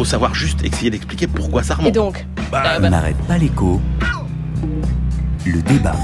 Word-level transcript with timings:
faut 0.00 0.04
savoir 0.06 0.34
juste 0.34 0.64
essayer 0.64 0.90
d'expliquer 0.90 1.26
pourquoi 1.26 1.62
ça 1.62 1.74
remonte. 1.74 1.88
Et 1.88 1.92
donc 1.92 2.24
bah, 2.50 2.78
On 2.78 2.88
n'arrête 2.88 3.18
pas 3.28 3.36
l'écho. 3.36 3.82
Le 5.44 5.60
débat. 5.60 5.94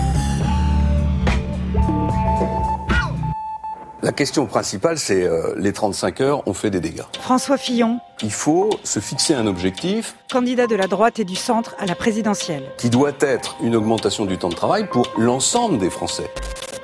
La 4.02 4.12
question 4.12 4.44
principale, 4.44 4.98
c'est 4.98 5.24
euh, 5.24 5.54
les 5.56 5.72
35 5.72 6.20
heures 6.20 6.46
ont 6.46 6.52
fait 6.52 6.68
des 6.68 6.80
dégâts. 6.80 7.04
François 7.22 7.56
Fillon. 7.56 7.98
Il 8.22 8.30
faut 8.30 8.68
se 8.84 9.00
fixer 9.00 9.32
un 9.32 9.46
objectif. 9.46 10.14
Candidat 10.30 10.66
de 10.66 10.76
la 10.76 10.88
droite 10.88 11.18
et 11.18 11.24
du 11.24 11.34
centre 11.34 11.74
à 11.78 11.86
la 11.86 11.94
présidentielle. 11.94 12.64
Qui 12.76 12.90
doit 12.90 13.12
être 13.20 13.56
une 13.62 13.74
augmentation 13.74 14.26
du 14.26 14.36
temps 14.36 14.50
de 14.50 14.54
travail 14.54 14.88
pour 14.90 15.10
l'ensemble 15.16 15.78
des 15.78 15.88
Français. 15.88 16.30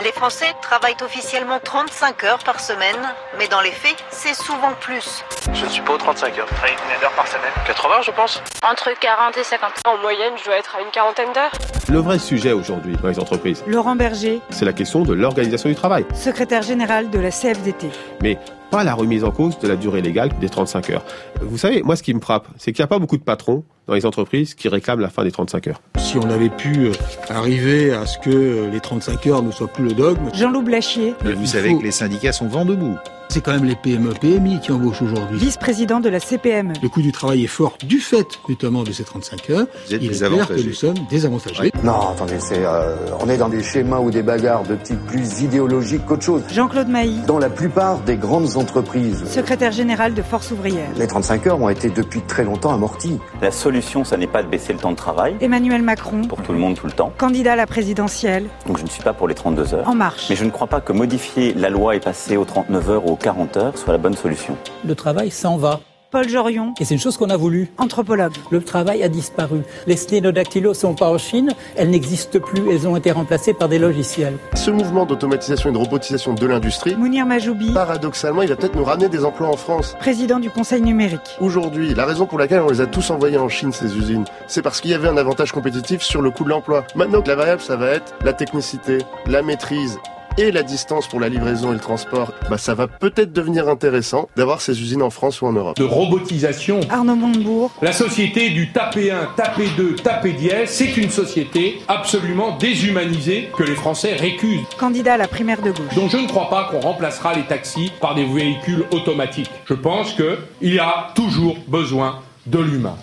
Les 0.05 0.11
Français 0.11 0.47
travaillent 0.61 0.97
officiellement 1.05 1.61
35 1.63 2.25
heures 2.25 2.39
par 2.43 2.59
semaine, 2.59 2.97
mais 3.39 3.47
dans 3.47 3.61
les 3.61 3.71
faits, 3.71 3.95
c'est 4.11 4.35
souvent 4.35 4.73
plus. 4.81 5.23
Je 5.53 5.65
ne 5.65 5.71
suis 5.71 5.83
pas 5.83 5.93
aux 5.93 5.99
35 5.99 6.39
heures. 6.39 6.47
Je 6.49 6.55
travaille 6.55 6.75
combien 6.83 6.99
d'heures 6.99 7.13
par 7.13 7.29
semaine? 7.29 7.53
80 7.67 8.03
je 8.03 8.11
pense 8.11 8.43
Entre 8.69 8.91
40 8.99 9.37
et 9.37 9.45
50. 9.45 9.71
En 9.87 9.99
moyenne, 9.99 10.33
je 10.39 10.45
dois 10.45 10.57
être 10.57 10.75
à 10.75 10.81
une 10.81 10.91
quarantaine 10.91 11.33
d'heures. 11.33 11.53
Le 11.89 11.99
vrai 11.99 12.19
sujet 12.19 12.51
aujourd'hui 12.51 12.97
dans 12.97 13.09
les 13.09 13.21
entreprises, 13.21 13.63
Laurent 13.69 13.95
Berger, 13.95 14.41
c'est 14.51 14.65
la 14.65 14.73
question 14.73 15.03
de 15.03 15.13
l'organisation 15.13 15.69
du 15.69 15.77
travail. 15.77 16.05
Secrétaire 16.15 16.63
général 16.63 17.09
de 17.11 17.21
la 17.21 17.31
CFDT. 17.31 17.91
Mais 18.23 18.39
pas 18.73 18.85
la 18.85 18.95
remise 18.95 19.23
en 19.23 19.31
cause 19.31 19.59
de 19.59 19.69
la 19.69 19.77
durée 19.77 20.01
légale 20.01 20.31
des 20.41 20.49
35 20.49 20.89
heures. 20.91 21.05
Vous 21.43 21.59
savez, 21.59 21.83
moi 21.83 21.95
ce 21.95 22.03
qui 22.03 22.15
me 22.15 22.21
frappe, 22.21 22.49
c'est 22.57 22.73
qu'il 22.73 22.83
n'y 22.83 22.85
a 22.85 22.89
pas 22.89 22.99
beaucoup 22.99 23.19
de 23.19 23.23
patrons 23.23 23.65
dans 23.87 23.93
les 23.93 24.07
entreprises 24.07 24.55
qui 24.55 24.69
réclament 24.69 25.01
la 25.01 25.11
fin 25.11 25.25
des 25.25 25.31
35 25.31 25.67
heures. 25.67 25.83
Si 25.99 26.17
on 26.17 26.31
avait 26.31 26.49
pu 26.49 26.87
euh, 26.87 26.93
arriver 27.29 27.93
à 27.93 28.07
ce 28.07 28.19
que 28.19 28.71
les 28.73 28.81
35 28.81 29.27
heures 29.27 29.43
ne 29.43 29.51
soient 29.51 29.69
plus 29.69 29.85
le 29.85 29.93
dogme. 29.93 30.31
Jean-Loup 30.33 30.63
Blachier. 30.63 31.15
Mais 31.23 31.33
vous 31.33 31.45
savez 31.45 31.69
faut... 31.69 31.81
que 31.81 31.85
les 31.85 31.91
syndicats 31.91 32.33
sont 32.33 32.47
vent 32.47 32.65
debout. 32.65 32.97
C'est 33.33 33.41
quand 33.41 33.55
même 33.55 33.65
les 33.65 33.77
PME, 33.77 34.13
PMI 34.13 34.61
qui 34.61 34.73
embauchent 34.73 35.01
aujourd'hui. 35.01 35.39
Vice-président 35.39 36.01
de 36.01 36.11
la 36.11 36.21
CPME. 36.21 36.75
Le 36.83 36.89
coût 36.91 37.01
du 37.01 37.13
travail 37.13 37.45
est 37.45 37.47
fort 37.47 37.79
du 37.83 37.99
fait 37.99 38.27
notamment 38.47 38.83
de 38.83 38.93
ces 38.93 39.05
35 39.05 39.49
heures. 39.49 39.67
Vous 39.87 39.95
êtes 39.95 40.03
Il 40.03 40.13
est 40.13 40.19
clair 40.19 40.47
que 40.47 40.61
nous 40.61 40.75
sommes 40.75 40.97
désavantagés. 41.09 41.63
Ouais. 41.63 41.73
Non, 41.83 42.11
attendez, 42.11 42.39
c'est, 42.39 42.63
euh, 42.63 42.95
on 43.21 43.31
est 43.31 43.39
dans 43.39 43.49
des 43.49 43.63
schémas 43.63 44.01
ou 44.01 44.11
des 44.11 44.23
bagarres 44.23 44.65
de 44.65 44.75
type 44.75 45.03
plus 45.07 45.41
idéologique 45.41 46.05
qu'autre 46.05 46.25
chose. 46.25 46.43
Jean-Claude 46.51 46.89
Mailly. 46.89 47.23
Dans 47.27 47.39
la 47.39 47.49
plupart 47.49 48.01
des 48.01 48.17
grandes 48.17 48.59
entreprises. 48.59 49.25
Secrétaire 49.25 49.73
général 49.73 50.13
de 50.13 50.21
Force 50.21 50.51
ouvrière. 50.51 50.91
Les 50.99 51.07
35 51.07 51.47
heures 51.47 51.63
ont 51.63 51.71
été 51.71 51.89
depuis 51.89 52.21
très 52.21 52.45
longtemps 52.45 52.75
amortis. 52.75 53.19
La 53.41 53.51
solution, 53.51 54.05
ça 54.05 54.19
n'est 54.19 54.27
pas 54.27 54.43
de 54.43 54.49
baisser 54.49 54.75
le 54.75 54.79
temps 54.79 54.91
de 54.91 54.97
travail. 54.97 55.37
Emmanuel 55.41 55.81
Macron. 55.81 56.21
Pour 56.21 56.43
tout 56.43 56.53
le 56.53 56.59
monde, 56.59 56.75
tout 56.75 56.87
le 56.87 56.93
temps. 56.93 57.15
Candidat 57.17 57.55
à 57.55 57.57
la 57.57 57.67
présidentielle. 57.67 58.45
Donc 58.67 58.77
je 58.77 58.85
ne 58.85 58.91
suis 58.91 59.03
pas 59.03 59.15
pour 59.15 59.27
les 59.27 59.35
32 59.35 59.73
heures. 59.73 59.89
En 59.89 59.95
marche. 59.95 60.27
Mais 60.29 60.37
je 60.37 60.45
ne 60.45 60.51
crois 60.51 60.67
pas 60.67 60.83
que 60.83 60.93
modifier 60.93 61.55
la 61.55 61.71
loi 61.71 61.97
et 61.97 62.01
passer 62.01 62.37
aux 62.37 62.45
39 62.45 62.91
heures 62.91 63.07
ou 63.07 63.13
aux 63.13 63.22
40 63.23 63.57
heures 63.57 63.79
soit 63.79 63.93
la 63.93 63.99
bonne 63.99 64.17
solution. 64.17 64.57
Le 64.85 64.95
travail 64.95 65.31
s'en 65.31 65.57
va. 65.57 65.81
Paul 66.11 66.29
Jorion. 66.29 66.75
Et 66.79 66.85
c'est 66.85 66.93
une 66.93 67.01
chose 67.01 67.17
qu'on 67.17 67.31
a 67.31 67.39
voulu. 67.39 67.71
Anthropologue. 67.79 68.35
Le 68.51 68.63
travail 68.63 69.03
a 69.03 69.09
disparu. 69.09 69.63
Les 69.87 69.97
sténodactylos 69.97 70.75
sont 70.75 70.95
pas 70.95 71.09
en 71.09 71.17
Chine, 71.17 71.55
elles 71.75 71.89
n'existent 71.89 72.39
plus, 72.39 72.71
elles 72.71 72.87
ont 72.87 72.97
été 72.97 73.11
remplacées 73.11 73.55
par 73.55 73.71
des 73.71 73.79
logiciels. 73.79 74.35
Ce 74.53 74.71
mouvement 74.71 75.07
d'automatisation 75.07 75.71
et 75.71 75.73
de 75.73 75.79
robotisation 75.79 76.35
de 76.35 76.47
l'industrie, 76.47 76.97
Mounir 76.97 77.25
Majoubi, 77.25 77.73
paradoxalement, 77.73 78.43
il 78.43 78.51
va 78.51 78.57
peut-être 78.57 78.77
nous 78.77 78.85
ramener 78.85 79.09
des 79.09 79.25
emplois 79.25 79.49
en 79.49 79.57
France. 79.57 79.97
Président 80.01 80.39
du 80.39 80.51
Conseil 80.51 80.83
numérique. 80.83 81.39
Aujourd'hui, 81.41 81.95
la 81.95 82.05
raison 82.05 82.27
pour 82.27 82.39
laquelle 82.39 82.61
on 82.61 82.69
les 82.69 82.83
a 82.83 82.87
tous 82.87 83.11
envoyés 83.11 83.39
en 83.39 83.49
Chine, 83.49 83.73
ces 83.73 83.97
usines, 83.97 84.27
c'est 84.49 84.61
parce 84.61 84.83
qu'il 84.83 84.91
y 84.91 84.95
avait 84.95 85.09
un 85.09 85.17
avantage 85.17 85.53
compétitif 85.53 86.03
sur 86.03 86.21
le 86.21 86.31
coût 86.31 86.45
de 86.45 86.51
l'emploi. 86.51 86.85
Maintenant 86.95 87.23
que 87.23 87.29
la 87.29 87.37
variable, 87.37 87.63
ça 87.63 87.77
va 87.77 87.87
être 87.87 88.13
la 88.23 88.35
technicité, 88.35 88.99
la 89.27 89.41
maîtrise 89.41 89.99
et 90.39 90.51
la 90.51 90.63
distance 90.63 91.07
pour 91.07 91.21
la 91.21 91.29
livraison 91.29 91.71
et 91.71 91.75
le 91.75 91.81
transport, 91.81 92.33
bah 92.49 92.59
ça 92.59 92.75
va 92.75 92.89
peut-être 92.89 93.33
devenir 93.33 93.69
intéressant 93.69 94.29
d'avoir 94.37 94.61
ces 94.61 94.81
usines 94.81 95.03
en 95.03 95.11
France 95.11 95.43
ou 95.43 95.47
en 95.47 95.53
Europe. 95.53 95.77
De 95.77 95.85
robotisation. 95.85 96.81
Arnaud 96.91 97.17
Montebourg. 97.17 97.71
La 97.83 97.93
société 97.93 98.51
du 98.51 98.73
taper 98.73 99.11
1, 99.11 99.31
taper 99.37 99.69
2, 99.77 99.97
taper 99.97 100.33
dièse, 100.33 100.71
c'est 100.71 100.97
une 100.97 101.11
société 101.11 101.81
absolument 101.89 102.57
déshumanisée 102.57 103.51
que 103.57 103.63
les 103.63 103.75
Français 103.75 104.15
récusent. 104.15 104.67
Candidat 104.79 105.15
à 105.15 105.19
la 105.19 105.29
primaire 105.29 105.61
de 105.61 105.71
gauche. 105.71 105.95
Donc 105.95 106.11
je 106.11 106.17
ne 106.17 106.27
crois 106.27 106.49
pas 106.49 106.69
qu'on 106.71 106.81
remplacera 106.81 107.35
les 107.35 107.45
taxis 107.45 107.93
par 108.01 108.15
des 108.15 108.25
véhicules 108.25 108.85
automatiques. 108.93 109.51
Je 109.67 109.75
pense 109.75 110.13
qu'il 110.15 110.75
y 110.75 110.79
a 110.79 111.09
toujours 111.15 111.57
besoin 111.69 112.21
de 112.47 112.59
l'humain. 112.59 112.97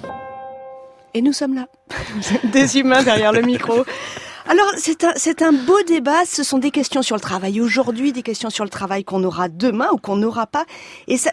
Et 1.13 1.21
nous 1.21 1.33
sommes 1.33 1.55
là. 1.55 1.67
Des 2.43 2.77
humains 2.77 3.03
derrière 3.03 3.31
le 3.31 3.41
micro. 3.41 3.83
Alors, 4.51 4.71
c'est 4.77 5.03
un, 5.03 5.13
c'est 5.15 5.43
un 5.43 5.51
beau 5.51 5.79
débat. 5.83 6.25
Ce 6.25 6.41
sont 6.41 6.57
des 6.57 6.71
questions 6.71 7.03
sur 7.03 7.15
le 7.15 7.21
travail 7.21 7.61
aujourd'hui, 7.61 8.13
des 8.13 8.23
questions 8.23 8.49
sur 8.49 8.63
le 8.63 8.71
travail 8.71 9.03
qu'on 9.03 9.23
aura 9.23 9.47
demain 9.47 9.89
ou 9.93 9.97
qu'on 9.97 10.15
n'aura 10.15 10.47
pas. 10.47 10.65
Et 11.07 11.17
ça, 11.17 11.31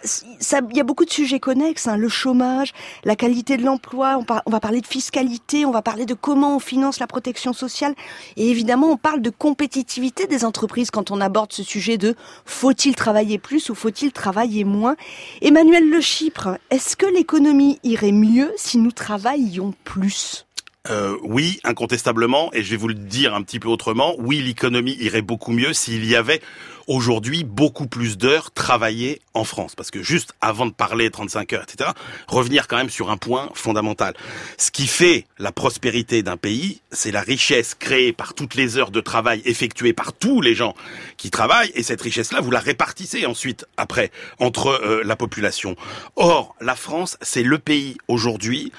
il 0.71 0.77
y 0.77 0.81
a 0.81 0.85
beaucoup 0.85 1.07
de 1.07 1.11
sujets 1.11 1.41
connexes. 1.41 1.89
Hein, 1.89 1.97
le 1.97 2.11
chômage, 2.11 2.75
la 3.05 3.17
qualité 3.17 3.57
de 3.57 3.65
l'emploi. 3.65 4.19
On, 4.19 4.27
on 4.45 4.51
va 4.51 4.61
parler 4.61 4.83
de 4.83 4.87
fiscalité. 4.87 5.65
On 5.65 5.71
va 5.71 5.81
parler 5.81 6.05
de 6.05 6.13
comment 6.13 6.57
on 6.57 6.59
finance 6.59 7.01
la 7.01 7.07
protection 7.07 7.55
sociale. 7.55 7.95
Et 8.37 8.51
évidemment, 8.51 8.91
on 8.91 8.99
parle 8.99 9.23
de 9.23 9.31
compétitivité 9.31 10.27
des 10.27 10.45
entreprises 10.45 10.91
quand 10.91 11.11
on 11.11 11.23
aborde 11.23 11.55
ce 11.55 11.63
sujet 11.63 11.97
de 11.97 12.17
faut-il 12.45 12.95
travailler 12.97 13.39
plus 13.39 13.71
ou 13.71 13.75
faut-il 13.75 14.13
travailler 14.13 14.65
moins. 14.65 14.95
Emmanuel 15.41 15.89
Le 15.89 16.03
Chypre, 16.03 16.59
est-ce 16.69 16.97
que 16.97 17.07
l'économie 17.07 17.81
irait 17.83 18.13
mieux 18.13 18.53
si 18.59 18.77
nous 18.77 18.93
travaillions 18.93 19.73
plus? 19.85 20.46
Euh, 20.91 21.17
oui, 21.23 21.61
incontestablement, 21.65 22.51
et 22.53 22.63
je 22.63 22.71
vais 22.71 22.77
vous 22.77 22.89
le 22.89 22.95
dire 22.95 23.35
un 23.35 23.43
petit 23.43 23.59
peu 23.59 23.69
autrement, 23.69 24.15
oui, 24.19 24.41
l'économie 24.41 24.97
irait 25.01 25.23
beaucoup 25.23 25.53
mieux 25.53 25.73
s'il 25.73 26.05
y 26.05 26.15
avait 26.15 26.41
aujourd'hui 26.87 27.43
beaucoup 27.43 27.87
plus 27.89 28.17
d'heures 28.17 28.53
travaillées 28.53 29.21
en 29.35 29.43
France. 29.45 29.75
Parce 29.75 29.91
que 29.91 30.03
juste 30.03 30.35
avant 30.41 30.67
de 30.67 30.73
parler 30.73 31.11
35 31.11 31.53
heures, 31.53 31.65
etc., 31.65 31.91
revenir 32.29 32.69
quand 32.69 32.77
même 32.77 32.91
sur 32.91 33.11
un 33.11 33.17
point 33.17 33.51
fondamental. 33.55 34.15
Ce 34.59 34.71
qui 34.71 34.87
fait 34.87 35.27
la 35.39 35.51
prospérité 35.51 36.23
d'un 36.23 36.37
pays, 36.37 36.81
c'est 36.93 37.11
la 37.11 37.23
richesse 37.23 37.75
créée 37.75 38.13
par 38.13 38.35
toutes 38.35 38.55
les 38.55 38.79
heures 38.79 38.93
de 38.93 39.01
travail 39.01 39.43
effectuées 39.45 39.93
par 39.93 40.13
tous 40.13 40.41
les 40.41 40.55
gens 40.55 40.75
qui 41.17 41.31
travaillent, 41.31 41.73
et 41.75 41.83
cette 41.83 42.01
richesse-là, 42.01 42.41
vous 42.41 42.51
la 42.51 42.61
répartissez 42.61 43.27
ensuite, 43.27 43.67
après, 43.77 44.11
entre 44.39 44.69
euh, 44.69 45.03
la 45.05 45.17
population. 45.17 45.75
Or, 46.15 46.55
la 46.61 46.77
France, 46.77 47.17
c'est 47.23 47.43
le 47.43 47.59
pays 47.59 47.97
aujourd'hui 48.09 48.73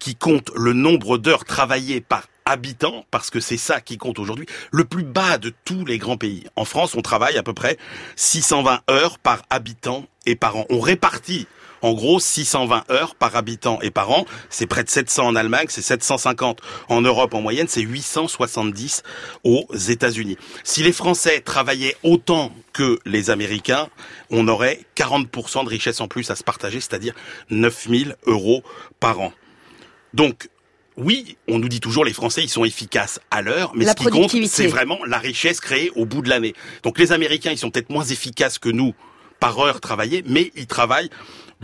qui 0.00 0.16
compte 0.16 0.50
le 0.56 0.72
nombre 0.72 1.16
d'heures 1.16 1.44
travaillées 1.44 2.00
par 2.00 2.26
habitant, 2.44 3.04
parce 3.12 3.30
que 3.30 3.38
c'est 3.38 3.56
ça 3.56 3.80
qui 3.80 3.96
compte 3.96 4.18
aujourd'hui, 4.18 4.46
le 4.72 4.84
plus 4.84 5.04
bas 5.04 5.38
de 5.38 5.52
tous 5.64 5.84
les 5.84 5.98
grands 5.98 6.16
pays. 6.16 6.44
En 6.56 6.64
France, 6.64 6.96
on 6.96 7.02
travaille 7.02 7.38
à 7.38 7.44
peu 7.44 7.54
près 7.54 7.76
620 8.16 8.80
heures 8.90 9.18
par 9.20 9.42
habitant 9.50 10.06
et 10.26 10.34
par 10.34 10.56
an. 10.56 10.64
On 10.68 10.80
répartit 10.80 11.46
en 11.82 11.92
gros 11.92 12.20
620 12.20 12.84
heures 12.90 13.14
par 13.14 13.36
habitant 13.36 13.80
et 13.82 13.90
par 13.90 14.10
an. 14.10 14.26
C'est 14.48 14.66
près 14.66 14.84
de 14.84 14.90
700 14.90 15.28
en 15.28 15.36
Allemagne, 15.36 15.66
c'est 15.68 15.82
750 15.82 16.60
en 16.88 17.00
Europe 17.00 17.34
en 17.34 17.40
moyenne, 17.40 17.68
c'est 17.68 17.82
870 17.82 19.02
aux 19.44 19.66
États-Unis. 19.88 20.36
Si 20.64 20.82
les 20.82 20.92
Français 20.92 21.40
travaillaient 21.40 21.96
autant 22.02 22.52
que 22.72 22.98
les 23.04 23.30
Américains, 23.30 23.88
on 24.30 24.48
aurait 24.48 24.80
40% 24.96 25.64
de 25.64 25.68
richesse 25.68 26.00
en 26.00 26.08
plus 26.08 26.30
à 26.30 26.36
se 26.36 26.44
partager, 26.44 26.80
c'est-à-dire 26.80 27.14
9000 27.50 28.16
euros 28.26 28.62
par 28.98 29.20
an. 29.20 29.32
Donc, 30.14 30.48
oui, 30.96 31.36
on 31.48 31.58
nous 31.58 31.68
dit 31.68 31.80
toujours 31.80 32.04
les 32.04 32.12
Français 32.12 32.42
ils 32.42 32.48
sont 32.48 32.64
efficaces 32.64 33.20
à 33.30 33.42
l'heure, 33.42 33.72
mais 33.74 33.84
La 33.84 33.92
ce 33.92 33.96
qui 33.96 34.04
compte 34.04 34.34
c'est 34.46 34.66
vraiment 34.66 34.98
la 35.06 35.18
richesse 35.18 35.60
créée 35.60 35.90
au 35.96 36.04
bout 36.04 36.20
de 36.22 36.28
l'année. 36.28 36.54
Donc 36.82 36.98
les 36.98 37.12
Américains 37.12 37.52
ils 37.52 37.58
sont 37.58 37.70
peut-être 37.70 37.90
moins 37.90 38.04
efficaces 38.04 38.58
que 38.58 38.68
nous 38.68 38.94
par 39.38 39.58
heure 39.58 39.80
travaillée, 39.80 40.22
mais 40.26 40.52
ils 40.56 40.66
travaillent 40.66 41.10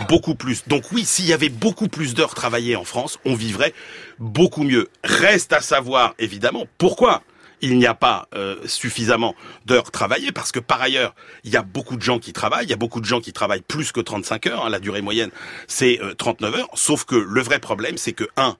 beaucoup 0.09 0.35
plus. 0.35 0.67
Donc 0.67 0.93
oui, 0.93 1.05
s'il 1.05 1.27
y 1.27 1.33
avait 1.33 1.49
beaucoup 1.49 1.89
plus 1.89 2.15
d'heures 2.15 2.35
travaillées 2.35 2.77
en 2.77 2.85
France, 2.85 3.19
on 3.25 3.35
vivrait 3.35 3.75
beaucoup 4.19 4.63
mieux. 4.63 4.89
Reste 5.05 5.53
à 5.53 5.61
savoir 5.61 6.15
évidemment 6.19 6.67
pourquoi? 6.79 7.23
Il 7.67 7.79
n'y 7.79 7.87
a 7.87 7.95
pas 7.95 8.29
euh, 8.35 8.57
suffisamment 8.67 9.35
d'heures 9.65 9.91
travaillées 9.91 10.31
parce 10.31 10.53
que 10.53 10.61
par 10.61 10.81
ailleurs, 10.81 11.15
il 11.43 11.53
y 11.53 11.57
a 11.57 11.63
beaucoup 11.63 11.97
de 11.97 12.03
gens 12.03 12.21
qui 12.21 12.33
travaillent, 12.33 12.67
il 12.67 12.71
y 12.71 12.75
a 12.75 12.77
beaucoup 12.77 13.01
de 13.01 13.07
gens 13.07 13.21
qui 13.21 13.33
travaillent 13.33 13.63
plus 13.63 13.91
que 13.91 14.01
35 14.01 14.47
heures, 14.47 14.67
hein, 14.67 14.71
la 14.71 14.79
durée 14.79 15.03
moyenne 15.03 15.31
c'est 15.67 16.01
euh, 16.01 16.15
39 16.15 16.55
heures, 16.55 16.69
sauf 16.75 17.05
que 17.05 17.17
le 17.17 17.43
vrai 17.43 17.59
problème 17.59 17.99
c'est 17.99 18.13
que 18.13 18.29
un, 18.37 18.57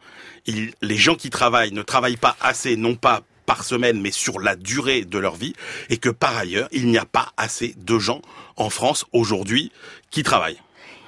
les 0.47 0.97
gens 0.97 1.15
qui 1.15 1.31
travaillent 1.31 1.73
ne 1.73 1.83
travaillent 1.83 2.17
pas 2.17 2.37
assez, 2.41 2.77
non 2.77 2.97
pas 2.97 3.23
par 3.47 3.63
semaine, 3.63 4.01
mais 4.01 4.11
sur 4.11 4.41
la 4.41 4.57
durée 4.57 5.05
de 5.05 5.19
leur 5.19 5.37
vie, 5.37 5.53
et 5.89 5.99
que 5.99 6.09
par 6.09 6.37
ailleurs, 6.37 6.69
il 6.73 6.89
n'y 6.89 6.99
a 6.99 7.05
pas 7.05 7.33
assez 7.37 7.75
de 7.77 7.97
gens 7.97 8.21
en 8.57 8.71
France 8.71 9.05
aujourd'hui 9.13 9.71
qui 10.11 10.25
travaillent. 10.25 10.61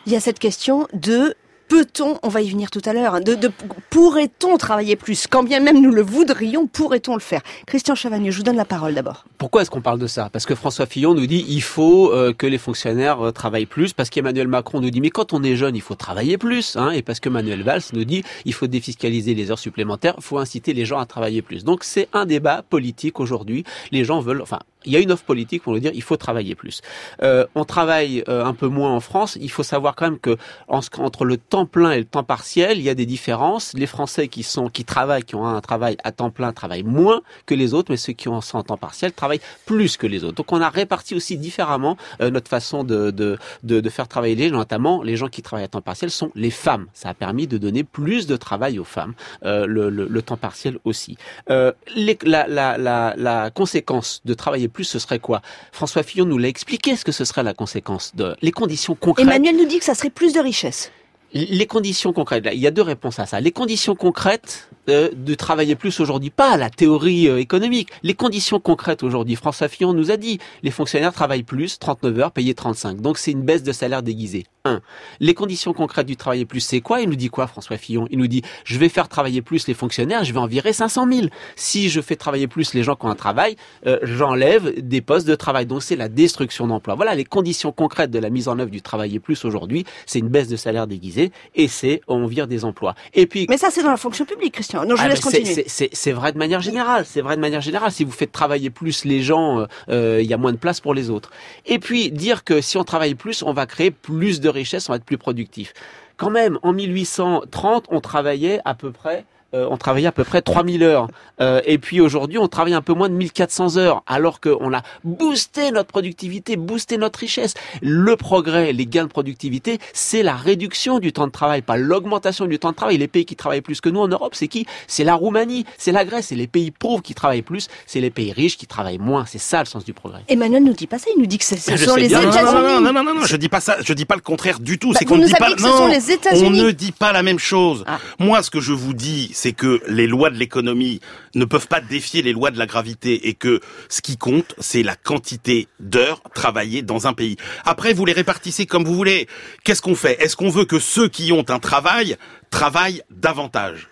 Il 0.06 0.12
y 0.12 0.16
a 0.16 0.20
cette 0.20 0.38
question 0.38 0.86
de 0.92 1.34
peut-on, 1.68 2.18
on 2.22 2.28
va 2.28 2.40
y 2.40 2.50
venir 2.50 2.70
tout 2.70 2.82
à 2.84 2.92
l'heure, 2.92 3.14
hein, 3.14 3.20
de, 3.20 3.34
de 3.34 3.50
pourrait-on 3.90 4.56
travailler 4.56 4.96
plus? 4.96 5.26
Quand 5.26 5.42
bien 5.42 5.60
même 5.60 5.80
nous 5.80 5.92
le 5.92 6.02
voudrions, 6.02 6.66
pourrait-on 6.66 7.14
le 7.14 7.20
faire? 7.20 7.42
Christian 7.66 7.94
Chavagneux, 7.94 8.30
je 8.30 8.38
vous 8.38 8.42
donne 8.42 8.56
la 8.56 8.64
parole 8.64 8.94
d'abord. 8.94 9.24
Pourquoi 9.36 9.62
est-ce 9.62 9.70
qu'on 9.70 9.80
parle 9.80 9.98
de 9.98 10.06
ça? 10.06 10.30
Parce 10.32 10.46
que 10.46 10.54
François 10.54 10.86
Fillon 10.86 11.14
nous 11.14 11.26
dit 11.26 11.44
il 11.48 11.62
faut 11.62 12.12
euh, 12.12 12.32
que 12.32 12.46
les 12.46 12.58
fonctionnaires 12.58 13.20
euh, 13.20 13.32
travaillent 13.32 13.66
plus, 13.66 13.92
parce 13.92 14.10
qu'Emmanuel 14.10 14.48
Macron 14.48 14.80
nous 14.80 14.90
dit 14.90 15.00
mais 15.00 15.10
quand 15.10 15.32
on 15.32 15.42
est 15.42 15.56
jeune 15.56 15.76
il 15.76 15.82
faut 15.82 15.94
travailler 15.94 16.38
plus, 16.38 16.76
hein, 16.76 16.90
et 16.90 17.02
parce 17.02 17.20
que 17.20 17.28
Manuel 17.28 17.62
Valls 17.62 17.82
nous 17.92 18.04
dit 18.04 18.24
il 18.44 18.54
faut 18.54 18.66
défiscaliser 18.66 19.34
les 19.34 19.50
heures 19.50 19.58
supplémentaires, 19.58 20.14
il 20.16 20.22
faut 20.24 20.38
inciter 20.38 20.72
les 20.72 20.84
gens 20.84 20.98
à 20.98 21.06
travailler 21.06 21.42
plus. 21.42 21.64
Donc 21.64 21.84
c'est 21.84 22.08
un 22.12 22.26
débat 22.26 22.62
politique 22.68 23.20
aujourd'hui. 23.20 23.64
Les 23.92 24.04
gens 24.04 24.20
veulent, 24.20 24.42
enfin 24.42 24.60
il 24.84 24.92
y 24.92 24.96
a 24.96 25.00
une 25.00 25.12
offre 25.12 25.24
politique 25.24 25.62
pour 25.62 25.72
nous 25.72 25.80
dire 25.80 25.90
il 25.94 26.02
faut 26.02 26.16
travailler 26.16 26.54
plus. 26.54 26.80
Euh, 27.22 27.46
on 27.54 27.64
travaille 27.64 28.22
euh, 28.28 28.44
un 28.44 28.54
peu 28.54 28.68
moins 28.68 28.92
en 28.94 29.00
France. 29.00 29.36
Il 29.40 29.50
faut 29.50 29.62
savoir 29.62 29.94
quand 29.94 30.06
même 30.06 30.18
que 30.18 30.36
en, 30.68 30.80
entre 30.98 31.24
le 31.24 31.36
temps 31.36 31.66
plein 31.66 31.92
et 31.92 31.98
le 31.98 32.04
temps 32.04 32.24
partiel, 32.24 32.78
il 32.78 32.84
y 32.84 32.88
a 32.88 32.94
des 32.94 33.06
différences. 33.06 33.72
Les 33.74 33.86
Français 33.86 34.28
qui 34.28 34.42
sont 34.42 34.68
qui 34.68 34.84
travaillent, 34.84 35.24
qui 35.24 35.34
ont 35.34 35.46
un 35.46 35.60
travail 35.60 35.96
à 36.04 36.12
temps 36.12 36.30
plein, 36.30 36.52
travaillent 36.52 36.84
moins 36.84 37.22
que 37.46 37.54
les 37.54 37.74
autres, 37.74 37.90
mais 37.90 37.96
ceux 37.96 38.12
qui 38.12 38.28
ont 38.28 38.40
un 38.54 38.62
temps 38.62 38.76
partiel 38.76 39.12
travaillent 39.12 39.40
plus 39.66 39.96
que 39.96 40.06
les 40.06 40.24
autres. 40.24 40.36
Donc 40.36 40.52
on 40.52 40.60
a 40.60 40.68
réparti 40.68 41.14
aussi 41.14 41.36
différemment 41.36 41.96
euh, 42.20 42.30
notre 42.30 42.48
façon 42.48 42.84
de, 42.84 43.10
de, 43.10 43.38
de, 43.62 43.80
de, 43.80 43.90
faire 43.90 44.08
travailler 44.08 44.34
les 44.34 44.48
gens, 44.48 44.56
notamment 44.56 45.02
les 45.02 45.16
gens 45.16 45.28
qui 45.28 45.42
travaillent 45.42 45.64
à 45.64 45.68
temps 45.68 45.80
partiel 45.80 46.10
sont 46.10 46.30
les 46.34 46.50
femmes. 46.50 46.86
Ça 46.94 47.08
a 47.10 47.14
permis 47.14 47.46
de 47.46 47.58
donner 47.58 47.84
plus 47.84 48.26
de 48.26 48.36
travail 48.36 48.78
aux 48.78 48.84
femmes, 48.84 49.14
euh, 49.44 49.66
le, 49.66 49.90
le, 49.90 50.06
le, 50.06 50.22
temps 50.22 50.36
partiel 50.36 50.78
aussi. 50.84 51.16
Euh, 51.50 51.72
les, 51.94 52.18
la, 52.22 52.46
la, 52.46 52.78
la, 52.78 53.14
la 53.16 53.50
conséquence 53.50 54.22
de 54.24 54.34
travailler 54.34 54.67
plus, 54.68 54.84
ce 54.84 54.98
serait 54.98 55.18
quoi? 55.18 55.42
François 55.72 56.02
Fillon 56.02 56.24
nous 56.26 56.38
l'a 56.38 56.48
expliqué 56.48 56.96
ce 56.96 57.04
que 57.04 57.12
ce 57.12 57.24
serait 57.24 57.42
la 57.42 57.54
conséquence 57.54 58.14
de 58.14 58.36
les 58.42 58.52
conditions 58.52 58.94
concrètes. 58.94 59.26
Emmanuel 59.26 59.56
nous 59.56 59.66
dit 59.66 59.78
que 59.78 59.84
ça 59.84 59.94
serait 59.94 60.10
plus 60.10 60.32
de 60.32 60.40
richesse. 60.40 60.90
Les 61.34 61.66
conditions 61.66 62.14
concrètes, 62.14 62.48
il 62.54 62.58
y 62.58 62.66
a 62.66 62.70
deux 62.70 62.82
réponses 62.82 63.18
à 63.18 63.26
ça. 63.26 63.38
Les 63.38 63.52
conditions 63.52 63.94
concrètes 63.94 64.70
euh, 64.88 65.10
de 65.14 65.34
travailler 65.34 65.74
plus 65.74 66.00
aujourd'hui, 66.00 66.30
pas 66.30 66.56
la 66.56 66.70
théorie 66.70 67.28
euh, 67.28 67.38
économique. 67.38 67.90
Les 68.02 68.14
conditions 68.14 68.60
concrètes 68.60 69.02
aujourd'hui, 69.02 69.36
François 69.36 69.68
Fillon 69.68 69.92
nous 69.92 70.10
a 70.10 70.16
dit, 70.16 70.38
les 70.62 70.70
fonctionnaires 70.70 71.12
travaillent 71.12 71.42
plus, 71.42 71.78
39 71.78 72.18
heures, 72.18 72.32
payés 72.32 72.54
35. 72.54 73.02
Donc 73.02 73.18
c'est 73.18 73.32
une 73.32 73.42
baisse 73.42 73.62
de 73.62 73.72
salaire 73.72 74.02
déguisée. 74.02 74.46
Un. 74.64 74.80
Les 75.20 75.34
conditions 75.34 75.74
concrètes 75.74 76.06
du 76.06 76.16
travailler 76.16 76.46
plus, 76.46 76.60
c'est 76.60 76.80
quoi? 76.80 77.02
Il 77.02 77.10
nous 77.10 77.16
dit 77.16 77.28
quoi, 77.28 77.46
François 77.46 77.76
Fillon? 77.76 78.06
Il 78.10 78.18
nous 78.18 78.26
dit, 78.26 78.42
je 78.64 78.78
vais 78.78 78.88
faire 78.88 79.08
travailler 79.08 79.42
plus 79.42 79.66
les 79.66 79.74
fonctionnaires, 79.74 80.24
je 80.24 80.32
vais 80.32 80.38
en 80.38 80.46
virer 80.46 80.72
500 80.72 81.06
000. 81.12 81.26
Si 81.56 81.90
je 81.90 82.00
fais 82.00 82.16
travailler 82.16 82.48
plus 82.48 82.72
les 82.72 82.82
gens 82.82 82.96
qui 82.96 83.04
ont 83.04 83.10
un 83.10 83.14
travail, 83.14 83.56
euh, 83.86 83.98
j'enlève 84.02 84.80
des 84.80 85.02
postes 85.02 85.26
de 85.26 85.34
travail. 85.34 85.66
Donc 85.66 85.82
c'est 85.82 85.96
la 85.96 86.08
destruction 86.08 86.66
d'emplois. 86.66 86.94
Voilà 86.94 87.14
les 87.14 87.24
conditions 87.24 87.72
concrètes 87.72 88.10
de 88.10 88.18
la 88.18 88.30
mise 88.30 88.48
en 88.48 88.58
œuvre 88.58 88.70
du 88.70 88.80
travailler 88.80 89.20
plus 89.20 89.44
aujourd'hui. 89.44 89.84
C'est 90.06 90.18
une 90.20 90.28
baisse 90.28 90.48
de 90.48 90.56
salaire 90.56 90.86
déguisée 90.86 91.17
et 91.54 91.68
c'est 91.68 92.00
on 92.08 92.26
vire 92.26 92.46
des 92.46 92.64
emplois. 92.64 92.94
Et 93.14 93.26
puis. 93.26 93.46
Mais 93.48 93.58
ça 93.58 93.68
c'est 93.70 93.82
dans 93.82 93.90
la 93.90 93.96
fonction 93.96 94.24
publique, 94.24 94.54
Christian. 94.54 94.84
Non, 94.84 94.96
je 94.96 95.02
ah, 95.02 95.08
laisse 95.08 95.20
continuer. 95.20 95.64
C'est 95.66 96.12
vrai 96.12 96.32
de 96.32 96.38
manière 96.38 96.60
générale. 96.60 97.04
C'est 97.06 97.20
vrai 97.20 97.36
de 97.36 97.40
manière 97.40 97.60
générale. 97.60 97.92
Si 97.92 98.04
vous 98.04 98.12
faites 98.12 98.32
travailler 98.32 98.70
plus 98.70 99.04
les 99.04 99.22
gens, 99.22 99.66
euh, 99.88 100.20
il 100.22 100.28
y 100.28 100.34
a 100.34 100.38
moins 100.38 100.52
de 100.52 100.58
place 100.58 100.80
pour 100.80 100.94
les 100.94 101.10
autres. 101.10 101.30
Et 101.66 101.78
puis 101.78 102.10
dire 102.10 102.44
que 102.44 102.60
si 102.60 102.76
on 102.76 102.84
travaille 102.84 103.14
plus, 103.14 103.42
on 103.42 103.52
va 103.52 103.66
créer 103.66 103.90
plus 103.90 104.40
de 104.40 104.48
richesses, 104.48 104.88
on 104.88 104.92
va 104.92 104.96
être 104.96 105.04
plus 105.04 105.18
productif. 105.18 105.72
Quand 106.16 106.30
même, 106.30 106.58
en 106.62 106.72
1830, 106.72 107.86
on 107.90 108.00
travaillait 108.00 108.60
à 108.64 108.74
peu 108.74 108.90
près 108.90 109.24
euh, 109.54 109.66
on 109.70 109.76
travaillait 109.78 110.08
à 110.08 110.12
peu 110.12 110.24
près 110.24 110.42
3000 110.42 110.82
heures. 110.82 111.08
Euh, 111.40 111.60
et 111.64 111.78
puis 111.78 112.00
aujourd'hui, 112.00 112.38
on 112.38 112.48
travaille 112.48 112.74
un 112.74 112.82
peu 112.82 112.92
moins 112.92 113.08
de 113.08 113.14
1400 113.14 113.78
heures, 113.78 114.02
alors 114.06 114.40
qu'on 114.40 114.74
a 114.74 114.82
boosté 115.04 115.70
notre 115.70 115.88
productivité, 115.88 116.56
boosté 116.56 116.98
notre 116.98 117.20
richesse. 117.20 117.54
Le 117.80 118.16
progrès, 118.16 118.72
les 118.72 118.86
gains 118.86 119.04
de 119.04 119.08
productivité, 119.08 119.78
c'est 119.94 120.22
la 120.22 120.36
réduction 120.36 120.98
du 120.98 121.12
temps 121.12 121.26
de 121.26 121.32
travail, 121.32 121.62
pas 121.62 121.76
l'augmentation 121.76 122.46
du 122.46 122.58
temps 122.58 122.70
de 122.72 122.76
travail. 122.76 122.98
Les 122.98 123.08
pays 123.08 123.24
qui 123.24 123.36
travaillent 123.36 123.62
plus 123.62 123.80
que 123.80 123.88
nous 123.88 124.00
en 124.00 124.08
Europe, 124.08 124.34
c'est 124.34 124.48
qui? 124.48 124.66
C'est 124.86 125.04
la 125.04 125.14
Roumanie, 125.14 125.64
c'est 125.78 125.92
la 125.92 126.04
Grèce, 126.04 126.26
c'est 126.26 126.36
les 126.36 126.46
pays 126.46 126.70
pauvres 126.70 127.02
qui 127.02 127.14
travaillent 127.14 127.42
plus, 127.42 127.68
c'est 127.86 128.00
les 128.00 128.10
pays 128.10 128.32
riches 128.32 128.58
qui 128.58 128.66
travaillent 128.66 128.98
moins. 128.98 129.24
C'est 129.26 129.38
ça 129.38 129.60
le 129.60 129.66
sens 129.66 129.84
du 129.84 129.94
progrès. 129.94 130.20
Emmanuel 130.28 130.64
nous 130.64 130.74
dit 130.74 130.86
pas 130.86 130.98
ça, 130.98 131.06
il 131.14 131.20
nous 131.20 131.26
dit 131.26 131.38
que 131.38 131.44
ce 131.44 131.56
sont 131.56 131.96
les 131.96 132.06
États-Unis. 132.06 132.32
Non, 132.42 132.80
non, 132.80 132.92
non, 132.92 133.02
non, 133.02 133.14
non, 133.14 133.24
je 133.24 133.36
dis 133.36 133.48
pas 133.48 133.60
ça, 133.60 133.76
je 133.82 133.92
dis 133.94 134.04
pas 134.04 134.16
le 134.16 134.20
contraire 134.20 134.60
du 134.60 134.78
tout. 134.78 134.92
Bah, 134.92 134.96
c'est 134.98 135.04
qu'on 135.04 135.16
ne 135.16 135.26
dit 135.26 135.32
pas. 135.32 135.54
Non, 135.56 135.88
on 136.34 136.50
ne 136.50 136.70
dit 136.70 136.92
pas 136.92 137.12
la 137.12 137.22
même 137.22 137.38
chose. 137.38 137.84
Ah. 137.86 137.98
Moi, 138.18 138.42
ce 138.42 138.50
que 138.50 138.60
je 138.60 138.72
vous 138.72 138.92
dis, 138.92 139.30
c'est 139.38 139.52
que 139.52 139.80
les 139.86 140.08
lois 140.08 140.30
de 140.30 140.36
l'économie 140.36 141.00
ne 141.36 141.44
peuvent 141.44 141.68
pas 141.68 141.80
défier 141.80 142.22
les 142.22 142.32
lois 142.32 142.50
de 142.50 142.58
la 142.58 142.66
gravité 142.66 143.28
et 143.28 143.34
que 143.34 143.60
ce 143.88 144.00
qui 144.02 144.16
compte, 144.16 144.56
c'est 144.58 144.82
la 144.82 144.96
quantité 144.96 145.68
d'heures 145.78 146.20
travaillées 146.34 146.82
dans 146.82 147.06
un 147.06 147.12
pays. 147.12 147.36
Après, 147.64 147.92
vous 147.92 148.04
les 148.04 148.12
répartissez 148.12 148.66
comme 148.66 148.84
vous 148.84 148.96
voulez. 148.96 149.28
Qu'est-ce 149.62 149.80
qu'on 149.80 149.94
fait? 149.94 150.20
Est-ce 150.20 150.34
qu'on 150.34 150.48
veut 150.50 150.64
que 150.64 150.80
ceux 150.80 151.08
qui 151.08 151.30
ont 151.30 151.44
un 151.50 151.60
travail 151.60 152.16
travaillent 152.50 153.02
davantage? 153.10 153.88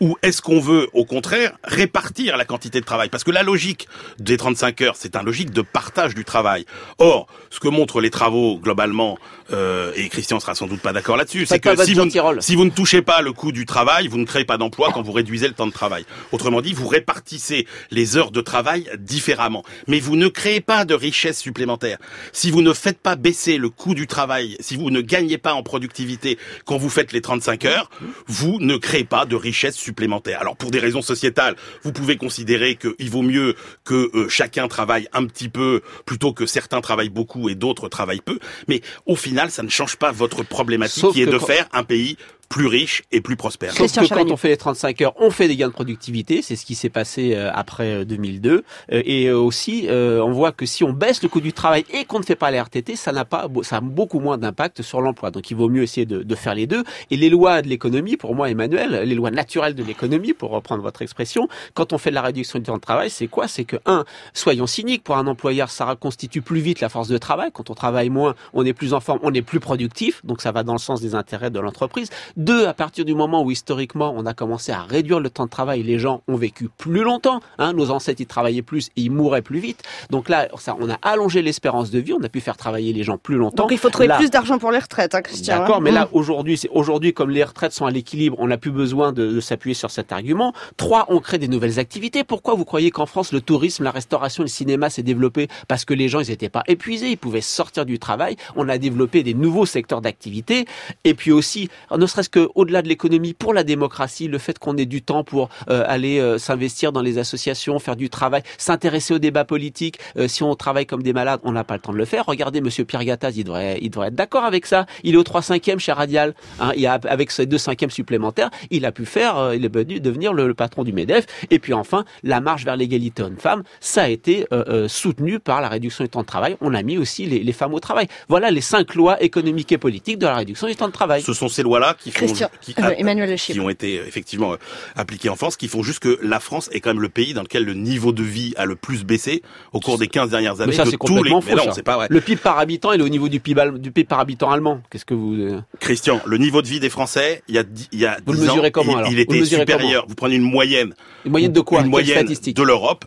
Ou 0.00 0.16
est-ce 0.22 0.40
qu'on 0.40 0.60
veut, 0.60 0.88
au 0.94 1.04
contraire, 1.04 1.52
répartir 1.62 2.38
la 2.38 2.46
quantité 2.46 2.80
de 2.80 2.86
travail? 2.86 3.10
Parce 3.10 3.22
que 3.22 3.30
la 3.30 3.42
logique 3.42 3.86
des 4.18 4.38
35 4.38 4.80
heures, 4.80 4.96
c'est 4.96 5.14
un 5.14 5.22
logique 5.22 5.50
de 5.50 5.60
partage 5.60 6.14
du 6.14 6.24
travail. 6.24 6.64
Or, 6.98 7.26
ce 7.50 7.60
que 7.60 7.68
montrent 7.68 8.00
les 8.00 8.08
travaux, 8.08 8.58
globalement, 8.58 9.18
euh, 9.52 9.92
et 9.96 10.08
Christian 10.08 10.40
sera 10.40 10.54
sans 10.54 10.66
doute 10.66 10.80
pas 10.80 10.94
d'accord 10.94 11.18
là-dessus, 11.18 11.44
c'est 11.44 11.60
que 11.60 11.76
si 11.84 11.92
vous, 11.92 12.08
si 12.40 12.56
vous, 12.56 12.64
ne 12.64 12.70
touchez 12.70 13.02
pas 13.02 13.20
le 13.20 13.32
coût 13.32 13.52
du 13.52 13.66
travail, 13.66 14.08
vous 14.08 14.16
ne 14.16 14.24
créez 14.24 14.46
pas 14.46 14.56
d'emploi 14.56 14.90
quand 14.94 15.02
vous 15.02 15.12
réduisez 15.12 15.48
le 15.48 15.54
temps 15.54 15.66
de 15.66 15.72
travail. 15.72 16.06
Autrement 16.32 16.62
dit, 16.62 16.72
vous 16.72 16.88
répartissez 16.88 17.66
les 17.90 18.16
heures 18.16 18.30
de 18.30 18.40
travail 18.40 18.90
différemment. 18.98 19.64
Mais 19.86 20.00
vous 20.00 20.16
ne 20.16 20.28
créez 20.28 20.62
pas 20.62 20.86
de 20.86 20.94
richesse 20.94 21.38
supplémentaire. 21.38 21.98
Si 22.32 22.50
vous 22.50 22.62
ne 22.62 22.72
faites 22.72 22.98
pas 22.98 23.16
baisser 23.16 23.58
le 23.58 23.68
coût 23.68 23.94
du 23.94 24.06
travail, 24.06 24.56
si 24.60 24.76
vous 24.76 24.90
ne 24.90 25.02
gagnez 25.02 25.36
pas 25.36 25.52
en 25.52 25.62
productivité 25.62 26.38
quand 26.64 26.78
vous 26.78 26.88
faites 26.88 27.12
les 27.12 27.20
35 27.20 27.66
heures, 27.66 27.90
vous 28.26 28.58
ne 28.60 28.78
créez 28.78 29.04
pas 29.04 29.26
de 29.26 29.36
richesse 29.36 29.74
supplémentaire 29.74 29.89
supplémentaire. 29.90 30.40
Alors 30.40 30.56
pour 30.56 30.70
des 30.70 30.78
raisons 30.78 31.02
sociétales, 31.02 31.56
vous 31.82 31.92
pouvez 31.92 32.16
considérer 32.16 32.76
qu'il 32.76 33.10
vaut 33.10 33.22
mieux 33.22 33.56
que 33.84 34.10
euh, 34.14 34.28
chacun 34.28 34.68
travaille 34.68 35.08
un 35.12 35.26
petit 35.26 35.48
peu 35.48 35.82
plutôt 36.06 36.32
que 36.32 36.46
certains 36.46 36.80
travaillent 36.80 37.16
beaucoup 37.20 37.48
et 37.48 37.56
d'autres 37.56 37.88
travaillent 37.88 38.20
peu. 38.20 38.38
Mais 38.68 38.82
au 39.04 39.16
final, 39.16 39.50
ça 39.50 39.64
ne 39.64 39.68
change 39.68 39.96
pas 39.96 40.12
votre 40.12 40.44
problématique 40.44 41.10
qui 41.12 41.22
est 41.22 41.26
de 41.26 41.38
faire 41.38 41.66
un 41.72 41.82
pays 41.82 42.16
plus 42.50 42.66
riche 42.66 43.04
et 43.12 43.20
plus 43.20 43.36
prospère. 43.36 43.72
Sauf 43.72 43.92
que 43.92 44.12
quand 44.12 44.30
on 44.30 44.36
fait 44.36 44.48
les 44.48 44.56
35 44.56 45.00
heures, 45.02 45.14
on 45.20 45.30
fait 45.30 45.46
des 45.46 45.56
gains 45.56 45.68
de 45.68 45.72
productivité. 45.72 46.42
C'est 46.42 46.56
ce 46.56 46.66
qui 46.66 46.74
s'est 46.74 46.90
passé 46.90 47.34
euh, 47.36 47.48
après 47.54 48.04
2002. 48.04 48.50
Euh, 48.50 48.62
euh, 48.92 49.02
et 49.06 49.30
aussi, 49.30 49.86
on 49.88 50.32
voit 50.32 50.50
que 50.50 50.66
si 50.66 50.82
on 50.82 50.92
baisse 50.92 51.22
le 51.22 51.28
coût 51.28 51.40
du 51.40 51.52
travail 51.52 51.84
et 51.94 52.04
qu'on 52.04 52.18
ne 52.18 52.24
fait 52.24 52.34
pas 52.34 52.50
les 52.50 52.60
RTT, 52.60 52.96
ça 52.96 53.12
n'a 53.12 53.24
pas, 53.24 53.46
ça 53.62 53.76
a 53.76 53.80
beaucoup 53.80 54.18
moins 54.18 54.36
d'impact 54.36 54.82
sur 54.82 55.00
l'emploi. 55.00 55.30
Donc, 55.30 55.48
il 55.52 55.56
vaut 55.56 55.68
mieux 55.68 55.84
essayer 55.84 56.06
de, 56.06 56.24
de, 56.24 56.34
faire 56.34 56.56
les 56.56 56.66
deux. 56.66 56.82
Et 57.12 57.16
les 57.16 57.30
lois 57.30 57.62
de 57.62 57.68
l'économie, 57.68 58.16
pour 58.16 58.34
moi, 58.34 58.50
Emmanuel, 58.50 59.02
les 59.04 59.14
lois 59.14 59.30
naturelles 59.30 59.76
de 59.76 59.84
l'économie, 59.84 60.32
pour 60.32 60.50
reprendre 60.50 60.82
votre 60.82 61.02
expression, 61.02 61.48
quand 61.74 61.92
on 61.92 61.98
fait 61.98 62.10
de 62.10 62.16
la 62.16 62.22
réduction 62.22 62.58
du 62.58 62.64
temps 62.64 62.76
de 62.76 62.80
travail, 62.80 63.10
c'est 63.10 63.28
quoi? 63.28 63.46
C'est 63.46 63.64
que 63.64 63.76
un, 63.86 64.04
soyons 64.34 64.66
cyniques, 64.66 65.04
pour 65.04 65.16
un 65.16 65.28
employeur, 65.28 65.70
ça 65.70 65.84
reconstitue 65.84 66.42
plus 66.42 66.60
vite 66.60 66.80
la 66.80 66.88
force 66.88 67.08
de 67.08 67.18
travail. 67.18 67.50
Quand 67.52 67.70
on 67.70 67.74
travaille 67.74 68.10
moins, 68.10 68.34
on 68.54 68.66
est 68.66 68.72
plus 68.72 68.92
en 68.92 68.98
forme, 68.98 69.20
on 69.22 69.32
est 69.34 69.42
plus 69.42 69.60
productif. 69.60 70.24
Donc, 70.24 70.40
ça 70.40 70.50
va 70.50 70.64
dans 70.64 70.72
le 70.72 70.80
sens 70.80 71.00
des 71.00 71.14
intérêts 71.14 71.50
de 71.50 71.60
l'entreprise. 71.60 72.10
Deux, 72.40 72.66
à 72.66 72.72
partir 72.72 73.04
du 73.04 73.14
moment 73.14 73.42
où 73.42 73.50
historiquement 73.50 74.14
on 74.16 74.24
a 74.24 74.32
commencé 74.32 74.72
à 74.72 74.80
réduire 74.80 75.20
le 75.20 75.28
temps 75.28 75.44
de 75.44 75.50
travail, 75.50 75.82
les 75.82 75.98
gens 75.98 76.22
ont 76.26 76.36
vécu 76.36 76.70
plus 76.78 77.02
longtemps. 77.02 77.40
Hein, 77.58 77.74
nos 77.74 77.90
ancêtres 77.90 78.22
ils 78.22 78.26
travaillaient 78.26 78.62
plus 78.62 78.86
et 78.96 79.02
ils 79.02 79.10
mouraient 79.10 79.42
plus 79.42 79.58
vite. 79.58 79.82
Donc 80.08 80.30
là, 80.30 80.48
ça, 80.56 80.74
on 80.80 80.88
a 80.88 80.94
allongé 81.02 81.42
l'espérance 81.42 81.90
de 81.90 81.98
vie, 81.98 82.14
on 82.14 82.24
a 82.24 82.30
pu 82.30 82.40
faire 82.40 82.56
travailler 82.56 82.94
les 82.94 83.02
gens 83.02 83.18
plus 83.18 83.36
longtemps. 83.36 83.64
Donc 83.64 83.72
il 83.72 83.76
faut 83.76 83.90
trouver 83.90 84.08
plus 84.16 84.30
d'argent 84.30 84.58
pour 84.58 84.70
les 84.70 84.78
retraites, 84.78 85.14
hein, 85.14 85.20
Christian. 85.20 85.58
D'accord, 85.58 85.76
hein. 85.76 85.80
mais 85.82 85.90
là 85.90 86.08
aujourd'hui, 86.12 86.56
c'est 86.56 86.70
aujourd'hui 86.70 87.12
comme 87.12 87.28
les 87.28 87.44
retraites 87.44 87.72
sont 87.72 87.84
à 87.84 87.90
l'équilibre, 87.90 88.36
on 88.38 88.46
n'a 88.46 88.56
plus 88.56 88.70
besoin 88.70 89.12
de, 89.12 89.26
de 89.32 89.40
s'appuyer 89.40 89.74
sur 89.74 89.90
cet 89.90 90.10
argument. 90.10 90.54
Trois, 90.78 91.04
on 91.10 91.20
crée 91.20 91.36
des 91.36 91.48
nouvelles 91.48 91.78
activités. 91.78 92.24
Pourquoi 92.24 92.54
vous 92.54 92.64
croyez 92.64 92.90
qu'en 92.90 93.04
France 93.04 93.34
le 93.34 93.42
tourisme, 93.42 93.84
la 93.84 93.90
restauration, 93.90 94.44
le 94.44 94.48
cinéma 94.48 94.88
s'est 94.88 95.02
développé 95.02 95.48
Parce 95.68 95.84
que 95.84 95.92
les 95.92 96.08
gens 96.08 96.20
ils 96.20 96.30
n'étaient 96.30 96.48
pas 96.48 96.62
épuisés, 96.68 97.10
ils 97.10 97.18
pouvaient 97.18 97.42
sortir 97.42 97.84
du 97.84 97.98
travail? 97.98 98.36
On 98.56 98.66
a 98.70 98.78
développé 98.78 99.22
des 99.22 99.34
nouveaux 99.34 99.66
secteurs 99.66 100.00
d'activité 100.00 100.64
et 101.04 101.12
puis 101.12 101.32
aussi, 101.32 101.68
ne 101.94 102.06
serait-ce 102.06 102.29
que 102.30 102.48
au-delà 102.54 102.82
de 102.82 102.88
l'économie, 102.88 103.34
pour 103.34 103.54
la 103.54 103.64
démocratie, 103.64 104.28
le 104.28 104.38
fait 104.38 104.58
qu'on 104.58 104.76
ait 104.76 104.86
du 104.86 105.02
temps 105.02 105.24
pour 105.24 105.48
euh, 105.68 105.84
aller 105.86 106.18
euh, 106.18 106.38
s'investir 106.38 106.92
dans 106.92 107.02
les 107.02 107.18
associations, 107.18 107.78
faire 107.78 107.96
du 107.96 108.10
travail, 108.10 108.42
s'intéresser 108.58 109.14
au 109.14 109.18
débat 109.18 109.44
politique. 109.44 109.98
Euh, 110.16 110.28
si 110.28 110.42
on 110.42 110.54
travaille 110.54 110.86
comme 110.86 111.02
des 111.02 111.12
malades, 111.12 111.40
on 111.44 111.52
n'a 111.52 111.64
pas 111.64 111.74
le 111.74 111.80
temps 111.80 111.92
de 111.92 111.98
le 111.98 112.04
faire. 112.04 112.24
Regardez, 112.26 112.60
Monsieur 112.60 112.84
Pierre 112.84 113.04
Gattaz, 113.04 113.32
il 113.36 113.44
devrait, 113.44 113.78
il 113.80 113.90
devrait 113.90 114.08
être 114.08 114.14
d'accord 114.14 114.44
avec 114.44 114.66
ça. 114.66 114.86
Il 115.02 115.14
est 115.14 115.18
au 115.18 115.22
3 115.22 115.42
5 115.42 115.78
chez 115.78 115.92
Radial. 115.92 116.34
Hein, 116.58 116.72
il 116.76 116.86
a, 116.86 116.98
avec 117.08 117.30
ses 117.30 117.46
deux 117.46 117.58
cinquièmes 117.58 117.90
supplémentaires, 117.90 118.50
il 118.70 118.84
a 118.86 118.92
pu 118.92 119.04
faire, 119.04 119.52
il 119.54 119.64
est 119.64 119.74
venu 119.74 120.00
devenir 120.00 120.32
le, 120.32 120.46
le, 120.46 120.54
patron 120.54 120.84
du 120.84 120.92
MEDEF. 120.92 121.26
Et 121.50 121.58
puis 121.58 121.74
enfin, 121.74 122.04
la 122.22 122.40
marche 122.40 122.64
vers 122.64 122.76
l'égalité 122.76 123.22
homme-femme, 123.22 123.62
ça 123.80 124.02
a 124.02 124.08
été 124.08 124.46
soutenu 124.88 125.38
par 125.38 125.60
la 125.60 125.68
réduction 125.68 126.04
du 126.04 126.10
temps 126.10 126.20
de 126.20 126.26
travail. 126.26 126.56
On 126.60 126.74
a 126.74 126.82
mis 126.82 126.98
aussi 126.98 127.26
les, 127.26 127.40
les, 127.40 127.52
femmes 127.52 127.74
au 127.74 127.80
travail. 127.80 128.08
Voilà 128.28 128.50
les 128.50 128.60
cinq 128.60 128.94
lois 128.94 129.22
économiques 129.22 129.72
et 129.72 129.78
politiques 129.78 130.18
de 130.18 130.26
la 130.26 130.34
réduction 130.34 130.66
du 130.66 130.76
temps 130.76 130.88
de 130.88 130.92
travail. 130.92 131.22
Ce 131.22 131.32
sont 131.32 131.48
ces 131.48 131.62
lois-là 131.62 131.96
qui 131.98 132.10
font, 132.28 132.48
qui, 132.60 132.74
euh, 132.78 132.94
Emmanuel 132.96 133.36
qui 133.36 133.60
ont 133.60 133.70
été 133.70 133.98
euh, 133.98 134.06
effectivement 134.06 134.52
euh, 134.52 134.56
appliqués 134.96 135.28
en 135.28 135.36
France, 135.36 135.56
qui 135.56 135.68
font 135.68 135.82
juste 135.82 136.00
que 136.00 136.18
la 136.22 136.40
France 136.40 136.68
est 136.72 136.80
quand 136.80 136.90
même 136.90 137.02
le 137.02 137.08
pays 137.08 137.34
dans 137.34 137.42
lequel 137.42 137.64
le 137.64 137.74
niveau 137.74 138.12
de 138.12 138.22
vie 138.22 138.52
a 138.56 138.64
le 138.64 138.76
plus 138.76 139.04
baissé 139.04 139.42
au 139.72 139.80
cours 139.80 139.98
des 139.98 140.08
15 140.08 140.30
dernières 140.30 140.60
années. 140.60 140.70
Mais 140.70 140.76
ça, 140.76 140.84
c'est 140.86 140.96
complètement 140.96 141.40
faux, 141.40 141.56
non, 141.56 141.72
c'est 141.72 141.82
pas 141.82 141.96
vrai. 141.96 142.06
Le 142.10 142.20
PIB 142.20 142.40
par 142.40 142.58
habitant, 142.58 142.92
il 142.92 143.00
est 143.00 143.04
au 143.04 143.08
niveau 143.08 143.28
du 143.28 143.40
PIB, 143.40 143.78
du 143.78 143.90
PIB 143.90 144.06
par 144.06 144.20
habitant 144.20 144.50
allemand. 144.50 144.80
Qu'est-ce 144.90 145.04
que 145.04 145.14
vous... 145.14 145.60
Christian, 145.78 146.20
le 146.26 146.38
niveau 146.38 146.62
de 146.62 146.68
vie 146.68 146.80
des 146.80 146.90
Français, 146.90 147.42
il 147.48 147.54
y 147.54 147.58
a, 147.58 147.64
il 147.92 147.98
y 147.98 148.06
a 148.06 148.18
vous 148.26 148.34
10 148.34 148.40
le 148.40 148.46
mesurez 148.46 148.68
ans, 148.68 148.70
comment, 148.72 148.92
il, 148.92 148.98
alors 148.98 149.12
il 149.12 149.18
était 149.18 149.44
supérieur. 149.44 150.04
Vous 150.08 150.14
prenez 150.14 150.36
une 150.36 150.42
moyenne. 150.42 150.94
Une 151.24 151.30
moyenne 151.30 151.52
de 151.52 151.60
quoi 151.60 151.80
Une 151.80 151.88
moyenne 151.88 152.26
de 152.26 152.62
l'Europe. 152.62 153.04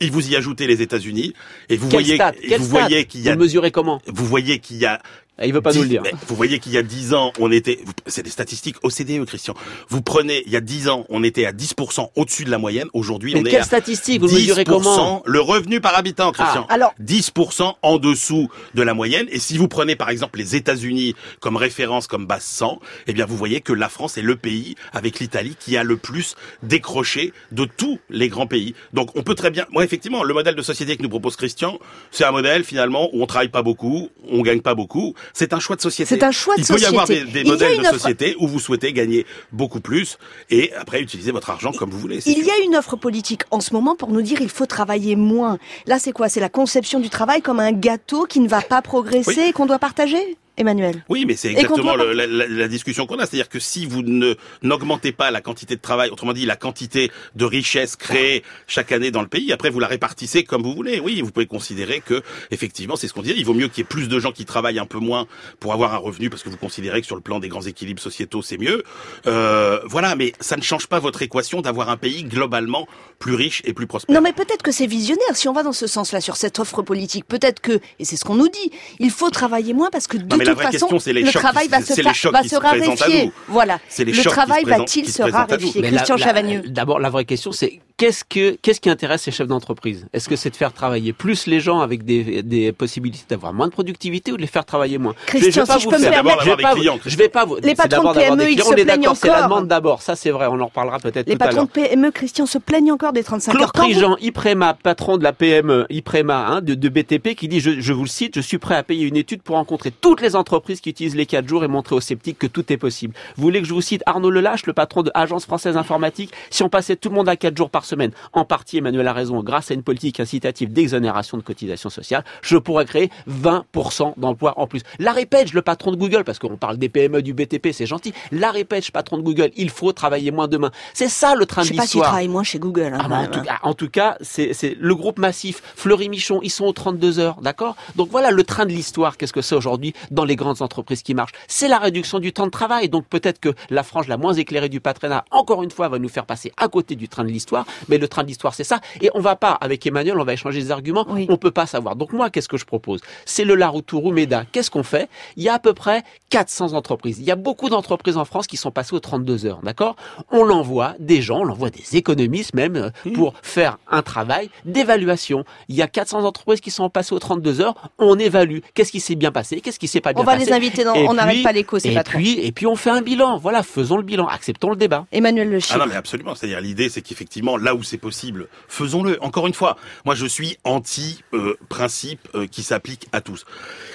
Et 0.00 0.10
vous 0.10 0.30
y 0.30 0.36
ajoutez 0.36 0.68
les 0.68 0.80
États-Unis 0.80 1.34
et 1.68 1.76
vous 1.76 1.88
Quel 1.88 2.04
voyez, 2.04 2.20
et 2.42 2.56
vous 2.56 2.66
voyez 2.66 3.04
qu'il 3.06 3.20
y 3.22 3.28
a. 3.28 3.32
Vous 3.32 3.38
le 3.38 3.44
mesurez 3.44 3.70
comment 3.72 4.00
Vous 4.06 4.24
voyez 4.24 4.60
qu'il 4.60 4.76
y 4.76 4.86
a 4.86 5.02
Il 5.44 5.52
veut 5.52 5.60
pas 5.60 5.72
nous 5.72 5.82
le 5.82 5.88
dire. 5.88 6.02
Vous 6.26 6.34
voyez 6.34 6.58
qu'il 6.58 6.72
y 6.72 6.78
a 6.78 6.82
10 6.82 7.14
ans, 7.14 7.32
on 7.38 7.52
était, 7.52 7.78
c'est 8.06 8.22
des 8.22 8.30
statistiques 8.30 8.76
OCDE, 8.82 9.24
Christian. 9.24 9.54
Vous 9.88 10.02
prenez, 10.02 10.42
il 10.46 10.52
y 10.52 10.56
a 10.56 10.60
10 10.60 10.88
ans, 10.88 11.06
on 11.08 11.22
était 11.22 11.44
à 11.46 11.52
10% 11.52 12.10
au-dessus 12.16 12.44
de 12.44 12.50
la 12.50 12.58
moyenne. 12.58 12.88
Aujourd'hui, 12.92 13.34
on 13.36 13.44
est 13.44 13.50
quelle 13.50 13.60
à 13.60 13.64
statistique 13.64 14.20
Vous 14.20 14.26
le 14.26 14.32
mesurez 14.34 14.64
comment 14.64 15.22
le 15.26 15.40
revenu 15.40 15.80
par 15.80 15.96
habitant, 15.96 16.32
Christian. 16.32 16.66
Ah, 16.68 16.74
alors- 16.74 16.94
10% 17.00 17.76
en 17.82 17.98
dessous 17.98 18.48
de 18.74 18.82
la 18.82 18.94
moyenne. 18.94 19.26
Et 19.30 19.38
si 19.38 19.58
vous 19.58 19.68
prenez 19.68 19.94
par 19.96 20.10
exemple 20.10 20.38
les 20.38 20.56
États-Unis 20.56 21.14
comme 21.40 21.56
référence, 21.56 22.06
comme 22.08 22.26
base 22.26 22.42
100, 22.44 22.80
eh 23.06 23.12
bien 23.12 23.26
vous 23.26 23.36
voyez 23.36 23.60
que 23.60 23.72
la 23.72 23.88
France 23.88 24.18
est 24.18 24.22
le 24.22 24.36
pays 24.36 24.74
avec 24.92 25.20
l'Italie 25.20 25.56
qui 25.58 25.76
a 25.76 25.84
le 25.84 25.96
plus 25.96 26.34
décroché 26.62 27.32
de 27.52 27.64
tous 27.64 27.98
les 28.10 28.28
grands 28.28 28.46
pays. 28.46 28.74
Donc 28.92 29.10
on 29.16 29.22
peut 29.22 29.34
très 29.34 29.50
bien, 29.50 29.66
moi 29.70 29.84
effectivement, 29.84 30.24
le 30.24 30.34
modèle 30.34 30.54
de 30.54 30.62
société 30.62 30.96
que 30.96 31.02
nous 31.02 31.08
propose 31.08 31.36
Christian, 31.36 31.78
c'est 32.10 32.24
un 32.24 32.32
modèle 32.32 32.64
finalement 32.64 33.08
où 33.12 33.22
on 33.22 33.26
travaille 33.26 33.48
pas 33.48 33.62
beaucoup, 33.62 34.10
on 34.28 34.42
gagne 34.42 34.60
pas 34.60 34.74
beaucoup. 34.74 35.14
C'est 35.34 35.52
un 35.52 35.60
choix 35.60 35.76
de 35.76 35.80
société. 35.80 36.14
C'est 36.14 36.22
un 36.24 36.30
choix 36.30 36.56
de 36.56 36.60
Il 36.62 36.66
peut 36.66 36.78
y 36.80 36.84
avoir 36.84 37.06
des, 37.06 37.20
société. 37.20 37.44
modèles 37.44 37.78
de 37.78 37.82
offre- 37.82 37.92
société 37.92 38.36
où 38.38 38.48
vous 38.48 38.58
souhaitez 38.60 38.92
gagner 38.92 39.26
beaucoup 39.52 39.80
plus 39.80 40.18
et 40.50 40.72
après 40.74 41.00
utiliser 41.00 41.30
votre 41.32 41.50
argent 41.50 41.72
comme 41.72 41.90
vous 41.90 41.98
voulez. 41.98 42.20
Il 42.26 42.34
sûr. 42.36 42.44
y 42.46 42.50
a 42.50 42.58
une 42.64 42.76
offre 42.76 42.96
politique 42.96 43.42
en 43.50 43.60
ce 43.60 43.72
moment 43.72 43.96
pour 43.96 44.10
nous 44.10 44.22
dire 44.22 44.40
il 44.40 44.48
faut 44.48 44.66
travailler 44.66 45.16
moins. 45.16 45.58
Là, 45.86 45.98
c'est 45.98 46.12
quoi? 46.12 46.28
C'est 46.28 46.40
la 46.40 46.48
conception 46.48 47.00
du 47.00 47.10
travail 47.10 47.42
comme 47.42 47.60
un 47.60 47.72
gâteau 47.72 48.24
qui 48.24 48.40
ne 48.40 48.48
va 48.48 48.60
pas 48.60 48.82
progresser 48.82 49.42
et 49.48 49.52
qu'on 49.52 49.66
doit 49.66 49.78
partager? 49.78 50.36
Emmanuel 50.58 51.02
Oui, 51.08 51.24
mais 51.26 51.36
c'est 51.36 51.50
exactement 51.52 51.96
le- 51.96 52.12
la, 52.12 52.68
discussion 52.68 53.06
qu'on 53.06 53.18
a. 53.18 53.26
C'est-à-dire 53.26 53.48
que 53.48 53.58
si 53.60 53.86
vous 53.86 54.02
ne 54.02 54.34
n'augmentez 54.62 55.12
pas 55.12 55.30
la 55.30 55.40
quantité 55.40 55.76
de 55.76 55.80
travail, 55.80 56.10
autrement 56.10 56.32
dit 56.32 56.44
la 56.44 56.56
quantité 56.56 57.10
de 57.34 57.44
richesse 57.44 57.96
créée 57.96 58.42
chaque 58.66 58.92
année 58.92 59.10
dans 59.10 59.22
le 59.22 59.28
pays, 59.28 59.52
après 59.52 59.70
vous 59.70 59.80
la 59.80 59.86
répartissez 59.86 60.44
comme 60.44 60.62
vous 60.62 60.74
voulez. 60.74 61.00
Oui, 61.00 61.20
vous 61.22 61.30
pouvez 61.30 61.46
considérer 61.46 62.00
que 62.04 62.22
effectivement, 62.50 62.96
c'est 62.96 63.08
ce 63.08 63.14
qu'on 63.14 63.22
dit. 63.22 63.32
Il 63.36 63.44
vaut 63.44 63.54
mieux 63.54 63.68
qu'il 63.68 63.78
y 63.78 63.80
ait 63.82 63.88
plus 63.88 64.08
de 64.08 64.18
gens 64.18 64.32
qui 64.32 64.44
travaillent 64.44 64.78
un 64.78 64.86
peu 64.86 64.98
moins 64.98 65.26
pour 65.60 65.72
avoir 65.72 65.94
un 65.94 65.98
revenu, 65.98 66.28
parce 66.30 66.42
que 66.42 66.48
vous 66.48 66.56
considérez 66.56 67.00
que 67.00 67.06
sur 67.06 67.16
le 67.16 67.22
plan 67.22 67.38
des 67.38 67.48
grands 67.48 67.62
équilibres 67.62 68.02
sociétaux, 68.02 68.42
c'est 68.42 68.58
mieux. 68.58 68.82
Euh, 69.26 69.80
voilà, 69.86 70.16
mais 70.16 70.32
ça 70.40 70.56
ne 70.56 70.62
change 70.62 70.86
pas 70.86 70.98
votre 70.98 71.22
équation 71.22 71.60
d'avoir 71.60 71.88
un 71.90 71.96
pays 71.96 72.24
globalement 72.24 72.86
plus 73.18 73.34
riche 73.34 73.62
et 73.64 73.72
plus 73.72 73.86
prospère. 73.86 74.14
Non 74.14 74.20
mais 74.20 74.32
peut-être 74.32 74.62
que 74.62 74.72
c'est 74.72 74.86
visionnaire 74.86 75.34
si 75.34 75.48
on 75.48 75.52
va 75.52 75.62
dans 75.62 75.72
ce 75.72 75.86
sens-là 75.86 76.20
sur 76.20 76.36
cette 76.36 76.58
offre 76.58 76.82
politique. 76.82 77.24
Peut-être 77.26 77.60
que, 77.60 77.80
et 77.98 78.04
c'est 78.04 78.16
ce 78.16 78.24
qu'on 78.24 78.36
nous 78.36 78.48
dit, 78.48 78.70
il 78.98 79.10
faut 79.10 79.30
travailler 79.30 79.74
moins 79.74 79.90
parce 79.90 80.06
que 80.06 80.16
de 80.16 80.24
Non, 80.24 80.36
mais 80.36 80.44
la 80.48 80.54
toute 80.54 80.62
vraie 80.62 80.72
façon, 80.72 80.86
question, 80.86 80.98
c'est 80.98 81.12
les 81.12 81.22
le 81.22 81.30
chocs 81.30 81.42
travail 81.42 81.68
va 81.68 81.80
se, 81.80 82.00
les 82.00 82.14
chocs 82.14 82.32
va 82.32 82.42
se 82.42 82.56
raréfier. 82.56 83.32
Voilà. 83.48 83.78
C'est 83.88 84.04
les 84.04 84.12
le 84.12 84.16
chocs 84.16 84.24
qui 84.24 84.28
se 84.28 84.34
travail 84.34 84.64
va-t-il 84.64 85.08
se 85.10 85.22
raréfier? 85.22 85.80
Mais 85.82 85.88
Christian 85.88 86.16
Chavagneux. 86.16 86.62
D'abord, 86.66 86.98
la 87.00 87.10
vraie 87.10 87.24
question, 87.24 87.52
c'est 87.52 87.80
qu'est-ce 87.98 88.24
que 88.24 88.56
qu'est-ce 88.62 88.80
qui 88.80 88.88
intéresse 88.88 89.26
les 89.26 89.32
chefs 89.32 89.46
d'entreprise? 89.48 90.06
Est-ce 90.14 90.28
que 90.30 90.36
c'est 90.36 90.48
de 90.48 90.56
faire 90.56 90.72
travailler 90.72 91.12
plus 91.12 91.46
les 91.46 91.60
gens 91.60 91.80
avec 91.80 92.04
des, 92.04 92.42
des 92.42 92.72
possibilités 92.72 93.24
d'avoir 93.28 93.52
moins 93.52 93.66
de 93.66 93.72
productivité 93.72 94.32
ou 94.32 94.36
de 94.36 94.40
les 94.40 94.46
faire 94.46 94.64
travailler 94.64 94.96
moins? 94.96 95.14
Christian, 95.26 95.62
vais 95.64 95.66
pas 95.66 95.74
si 95.74 95.80
je 95.80 95.84
vous 95.84 95.90
peux 95.90 95.98
me 95.98 96.02
faire- 96.04 96.12
permettre- 96.12 96.40
je 96.42 96.44
vais 96.50 96.50
d'avoir 96.50 96.56
des 96.56 96.62
pas 96.62 96.70
vous- 96.74 96.80
clients, 96.80 96.98
Je 97.04 97.16
vais 97.16 97.28
pas 97.28 97.44
vous. 97.44 97.56
Les 97.62 97.74
patrons 97.74 98.12
de 98.12 98.18
PME, 98.18 98.50
ils 98.52 98.62
se 98.62 98.66
on 98.68 98.70
est 98.72 98.74
plaignent 98.84 99.00
d'accord, 99.02 99.16
C'est 99.16 99.26
la 99.26 99.34
encore. 99.38 99.48
demande 99.48 99.68
d'abord. 99.68 100.00
Ça, 100.02 100.16
c'est 100.16 100.30
vrai. 100.30 100.46
On 100.46 100.60
en 100.60 100.66
reparlera 100.66 100.98
peut-être 101.00 101.28
Les 101.28 101.36
tout 101.36 101.42
à 101.42 101.50
l'heure. 101.50 101.66
patrons 101.66 101.82
de 101.82 101.88
PME, 101.88 102.10
Christian, 102.12 102.46
se 102.46 102.58
plaignent 102.58 102.92
encore 102.92 103.12
des 103.12 103.24
35 103.24 103.50
Claude 103.52 103.62
heures. 103.64 103.72
Quand 103.72 103.82
vous- 103.86 103.90
Prigent, 103.92 104.16
IPREMA, 104.20 104.74
patron 104.74 105.18
de 105.18 105.24
la 105.24 105.32
PME, 105.32 105.86
IPREMA, 105.90 106.46
hein, 106.46 106.60
de, 106.60 106.74
de 106.74 106.88
BTP, 106.88 107.34
qui 107.34 107.48
dit, 107.48 107.60
je, 107.60 107.80
je 107.80 107.92
vous 107.92 108.04
le 108.04 108.08
cite, 108.08 108.36
je 108.36 108.40
suis 108.40 108.58
prêt 108.58 108.76
à 108.76 108.82
payer 108.84 109.06
une 109.06 109.16
étude 109.16 109.42
pour 109.42 109.56
rencontrer 109.56 109.90
toutes 109.90 110.20
les 110.20 110.36
entreprises 110.36 110.80
qui 110.80 110.90
utilisent 110.90 111.16
les 111.16 111.26
4 111.26 111.46
jours 111.48 111.64
et 111.64 111.68
montrer 111.68 111.96
aux 111.96 112.00
sceptiques 112.00 112.38
que 112.38 112.46
tout 112.46 112.72
est 112.72 112.76
possible. 112.76 113.12
Vous 113.36 113.42
voulez 113.42 113.60
que 113.60 113.66
je 113.66 113.74
vous 113.74 113.80
cite 113.82 114.02
Arnaud 114.06 114.30
Lelache, 114.30 114.66
le 114.66 114.72
patron 114.72 115.02
de 115.02 115.10
Agence 115.14 115.44
Française 115.46 115.76
Informatique? 115.76 116.30
Si 116.50 116.62
on 116.62 116.68
passait 116.68 116.94
tout 116.96 117.08
le 117.08 117.16
monde 117.16 117.28
à 117.28 117.34
4 117.36 117.56
jours 117.56 117.70
par 117.70 117.84
semaine, 117.88 118.12
en 118.32 118.44
partie, 118.44 118.78
Emmanuel 118.78 119.06
a 119.08 119.12
raison, 119.12 119.42
grâce 119.42 119.70
à 119.70 119.74
une 119.74 119.82
politique 119.82 120.20
incitative 120.20 120.72
d'exonération 120.72 121.36
de 121.38 121.42
cotisations 121.42 121.90
sociales, 121.90 122.24
je 122.42 122.56
pourrais 122.56 122.84
créer 122.84 123.10
20% 123.28 124.14
d'emplois 124.16 124.54
en 124.58 124.66
plus. 124.66 124.82
Larry 124.98 125.26
Page, 125.26 125.52
le 125.54 125.62
patron 125.62 125.90
de 125.90 125.96
Google, 125.96 126.24
parce 126.24 126.38
qu'on 126.38 126.56
parle 126.56 126.76
des 126.78 126.88
PME, 126.88 127.22
du 127.22 127.34
BTP, 127.34 127.68
c'est 127.72 127.86
gentil. 127.86 128.12
Larry 128.32 128.64
Page, 128.64 128.92
patron 128.92 129.18
de 129.18 129.22
Google, 129.22 129.50
il 129.56 129.70
faut 129.70 129.92
travailler 129.92 130.30
moins 130.30 130.48
demain. 130.48 130.70
C'est 130.94 131.08
ça 131.08 131.34
le 131.34 131.46
train 131.46 131.62
Je 131.62 131.70
de 131.70 131.74
sais 131.74 131.76
pas 131.76 131.82
s'ils 131.82 131.86
l'histoire. 131.98 132.06
travaillent 132.08 132.28
moins 132.28 132.42
chez 132.44 132.58
Google. 132.58 132.92
hein, 132.94 132.98
Ah 133.02 133.08
bah, 133.08 133.16
en, 133.20 133.26
tout, 133.26 133.38
hein. 133.40 133.42
cas- 133.42 133.58
en 133.62 133.74
tout 133.74 133.88
cas, 133.88 134.16
c'est 134.20 134.52
c'est 134.52 134.76
le 134.78 134.94
groupe 134.94 135.18
massif. 135.18 135.62
Fleury 135.76 136.08
Michon, 136.08 136.40
ils 136.42 136.50
sont 136.50 136.64
aux 136.66 136.72
32 136.72 137.18
heures, 137.18 137.40
d'accord? 137.40 137.76
Donc 137.96 138.08
voilà 138.10 138.30
le 138.30 138.42
train 138.44 138.66
de 138.66 138.72
l'histoire. 138.72 139.16
Qu'est-ce 139.16 139.32
que 139.32 139.42
c'est 139.42 139.54
aujourd'hui 139.54 139.94
dans 140.10 140.24
les 140.24 140.36
grandes 140.36 140.62
entreprises 140.62 141.02
qui 141.02 141.14
marchent? 141.14 141.32
C'est 141.46 141.68
la 141.68 141.78
réduction 141.78 142.18
du 142.18 142.32
temps 142.32 142.46
de 142.46 142.50
travail. 142.50 142.88
Donc 142.88 143.06
peut-être 143.06 143.40
que 143.40 143.54
la 143.70 143.82
frange 143.82 144.08
la 144.08 144.16
moins 144.16 144.34
éclairée 144.34 144.68
du 144.68 144.80
patronat, 144.80 145.24
encore 145.30 145.62
une 145.62 145.70
fois, 145.70 145.88
va 145.88 145.98
nous 145.98 146.08
faire 146.08 146.26
passer 146.26 146.52
à 146.56 146.68
côté 146.68 146.96
du 146.96 147.08
train 147.08 147.24
de 147.24 147.28
l'histoire. 147.30 147.66
Mais 147.88 147.98
le 147.98 148.08
train 148.08 148.22
de 148.22 148.28
l'histoire, 148.28 148.54
c'est 148.54 148.64
ça. 148.64 148.80
Et 149.00 149.10
on 149.14 149.20
va 149.20 149.36
pas, 149.36 149.52
avec 149.52 149.86
Emmanuel, 149.86 150.18
on 150.18 150.24
va 150.24 150.32
échanger 150.32 150.60
des 150.60 150.70
arguments. 150.70 151.06
On 151.28 151.36
peut 151.36 151.50
pas 151.50 151.66
savoir. 151.66 151.96
Donc 151.96 152.12
moi, 152.12 152.30
qu'est-ce 152.30 152.48
que 152.48 152.56
je 152.56 152.64
propose? 152.64 153.00
C'est 153.24 153.44
le 153.44 153.54
Laroutourou 153.54 154.12
Meda. 154.12 154.44
Qu'est-ce 154.52 154.70
qu'on 154.70 154.82
fait? 154.82 155.08
Il 155.36 155.42
y 155.42 155.48
a 155.48 155.54
à 155.54 155.58
peu 155.58 155.74
près 155.74 156.02
400 156.30 156.72
entreprises. 156.74 157.18
Il 157.18 157.24
y 157.24 157.30
a 157.30 157.36
beaucoup 157.36 157.68
d'entreprises 157.68 158.16
en 158.16 158.24
France 158.24 158.46
qui 158.46 158.56
sont 158.56 158.70
passées 158.70 158.94
aux 158.94 159.00
32 159.00 159.46
heures, 159.46 159.60
d'accord? 159.62 159.96
On 160.30 160.44
l'envoie 160.44 160.94
des 160.98 161.22
gens, 161.22 161.40
on 161.40 161.44
l'envoie 161.44 161.70
des 161.70 161.96
économistes 161.96 162.54
même 162.54 162.76
euh, 162.76 163.10
pour 163.14 163.34
faire 163.42 163.78
un 163.90 164.02
travail 164.02 164.50
d'évaluation. 164.64 165.44
Il 165.68 165.76
y 165.76 165.82
a 165.82 165.88
400 165.88 166.24
entreprises 166.24 166.60
qui 166.60 166.70
sont 166.70 166.88
passées 166.90 167.14
aux 167.14 167.18
32 167.18 167.60
heures. 167.60 167.74
On 167.98 168.18
évalue. 168.18 168.58
Qu'est-ce 168.74 168.92
qui 168.92 169.00
s'est 169.00 169.14
bien 169.14 169.32
passé 169.32 169.60
Qu'est-ce 169.60 169.78
qui 169.78 169.88
s'est 169.88 170.00
pas 170.00 170.12
bien 170.12 170.22
On 170.22 170.24
va 170.24 170.34
passé 170.34 170.46
les 170.46 170.52
inviter 170.52 170.84
dans- 170.84 170.94
on 170.94 171.14
n'arrête 171.14 171.42
pas 171.42 171.52
l'écho, 171.52 171.78
ces 171.78 171.90
et 171.90 171.94
patrons. 171.94 172.18
puis, 172.18 172.38
et 172.40 172.52
puis 172.52 172.66
on 172.66 172.76
fait 172.76 172.90
un 172.90 173.02
bilan. 173.02 173.38
Voilà, 173.38 173.62
faisons 173.62 173.96
le 173.96 174.02
bilan. 174.02 174.26
Acceptons 174.26 174.70
le 174.70 174.76
débat. 174.76 175.06
Emmanuel 175.12 175.50
Le 175.50 175.58
Ah 175.70 175.78
non, 175.78 175.86
mais 175.88 175.94
absolument. 175.96 176.34
C'est-à-dire, 176.34 176.60
l'idée, 176.60 176.88
c'est 176.88 177.02
qu'effectivement, 177.02 177.56
là 177.68 177.74
où 177.74 177.82
c'est 177.82 177.98
possible, 177.98 178.48
faisons-le. 178.66 179.22
Encore 179.22 179.46
une 179.46 179.52
fois, 179.52 179.76
moi, 180.06 180.14
je 180.14 180.24
suis 180.24 180.56
anti-principe 180.64 182.28
euh, 182.34 182.46
qui 182.46 182.62
s'applique 182.62 183.06
à 183.12 183.20
tous. 183.20 183.44